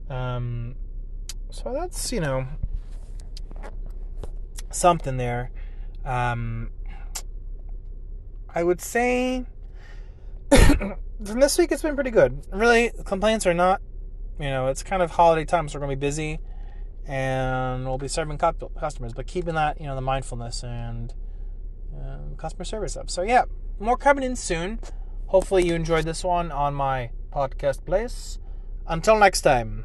Um, 0.09 0.75
so 1.49 1.73
that's, 1.73 2.11
you 2.11 2.19
know, 2.19 2.47
something 4.71 5.17
there. 5.17 5.51
Um, 6.05 6.71
I 8.53 8.63
would 8.63 8.81
say 8.81 9.45
from 10.49 10.95
this 11.39 11.57
week 11.57 11.71
it's 11.71 11.81
been 11.81 11.95
pretty 11.95 12.11
good. 12.11 12.45
Really, 12.51 12.91
complaints 13.05 13.45
are 13.45 13.53
not, 13.53 13.81
you 14.39 14.49
know, 14.49 14.67
it's 14.67 14.83
kind 14.83 15.01
of 15.01 15.11
holiday 15.11 15.45
time, 15.45 15.67
so 15.67 15.79
we're 15.79 15.87
to 15.87 15.95
be 15.95 15.99
busy 15.99 16.39
and 17.05 17.85
we'll 17.85 17.97
be 17.97 18.07
serving 18.07 18.37
customers, 18.37 19.13
but 19.13 19.27
keeping 19.27 19.55
that, 19.55 19.79
you 19.79 19.87
know, 19.87 19.95
the 19.95 20.01
mindfulness 20.01 20.63
and 20.63 21.13
um, 21.95 22.35
customer 22.37 22.63
service 22.63 22.95
up. 22.95 23.09
So, 23.09 23.21
yeah, 23.21 23.43
more 23.79 23.97
coming 23.97 24.23
in 24.23 24.35
soon. 24.35 24.79
Hopefully, 25.27 25.65
you 25.65 25.73
enjoyed 25.73 26.05
this 26.05 26.23
one 26.23 26.51
on 26.51 26.73
my 26.73 27.11
podcast 27.31 27.85
place. 27.85 28.39
Until 28.87 29.17
next 29.17 29.41
time. 29.41 29.81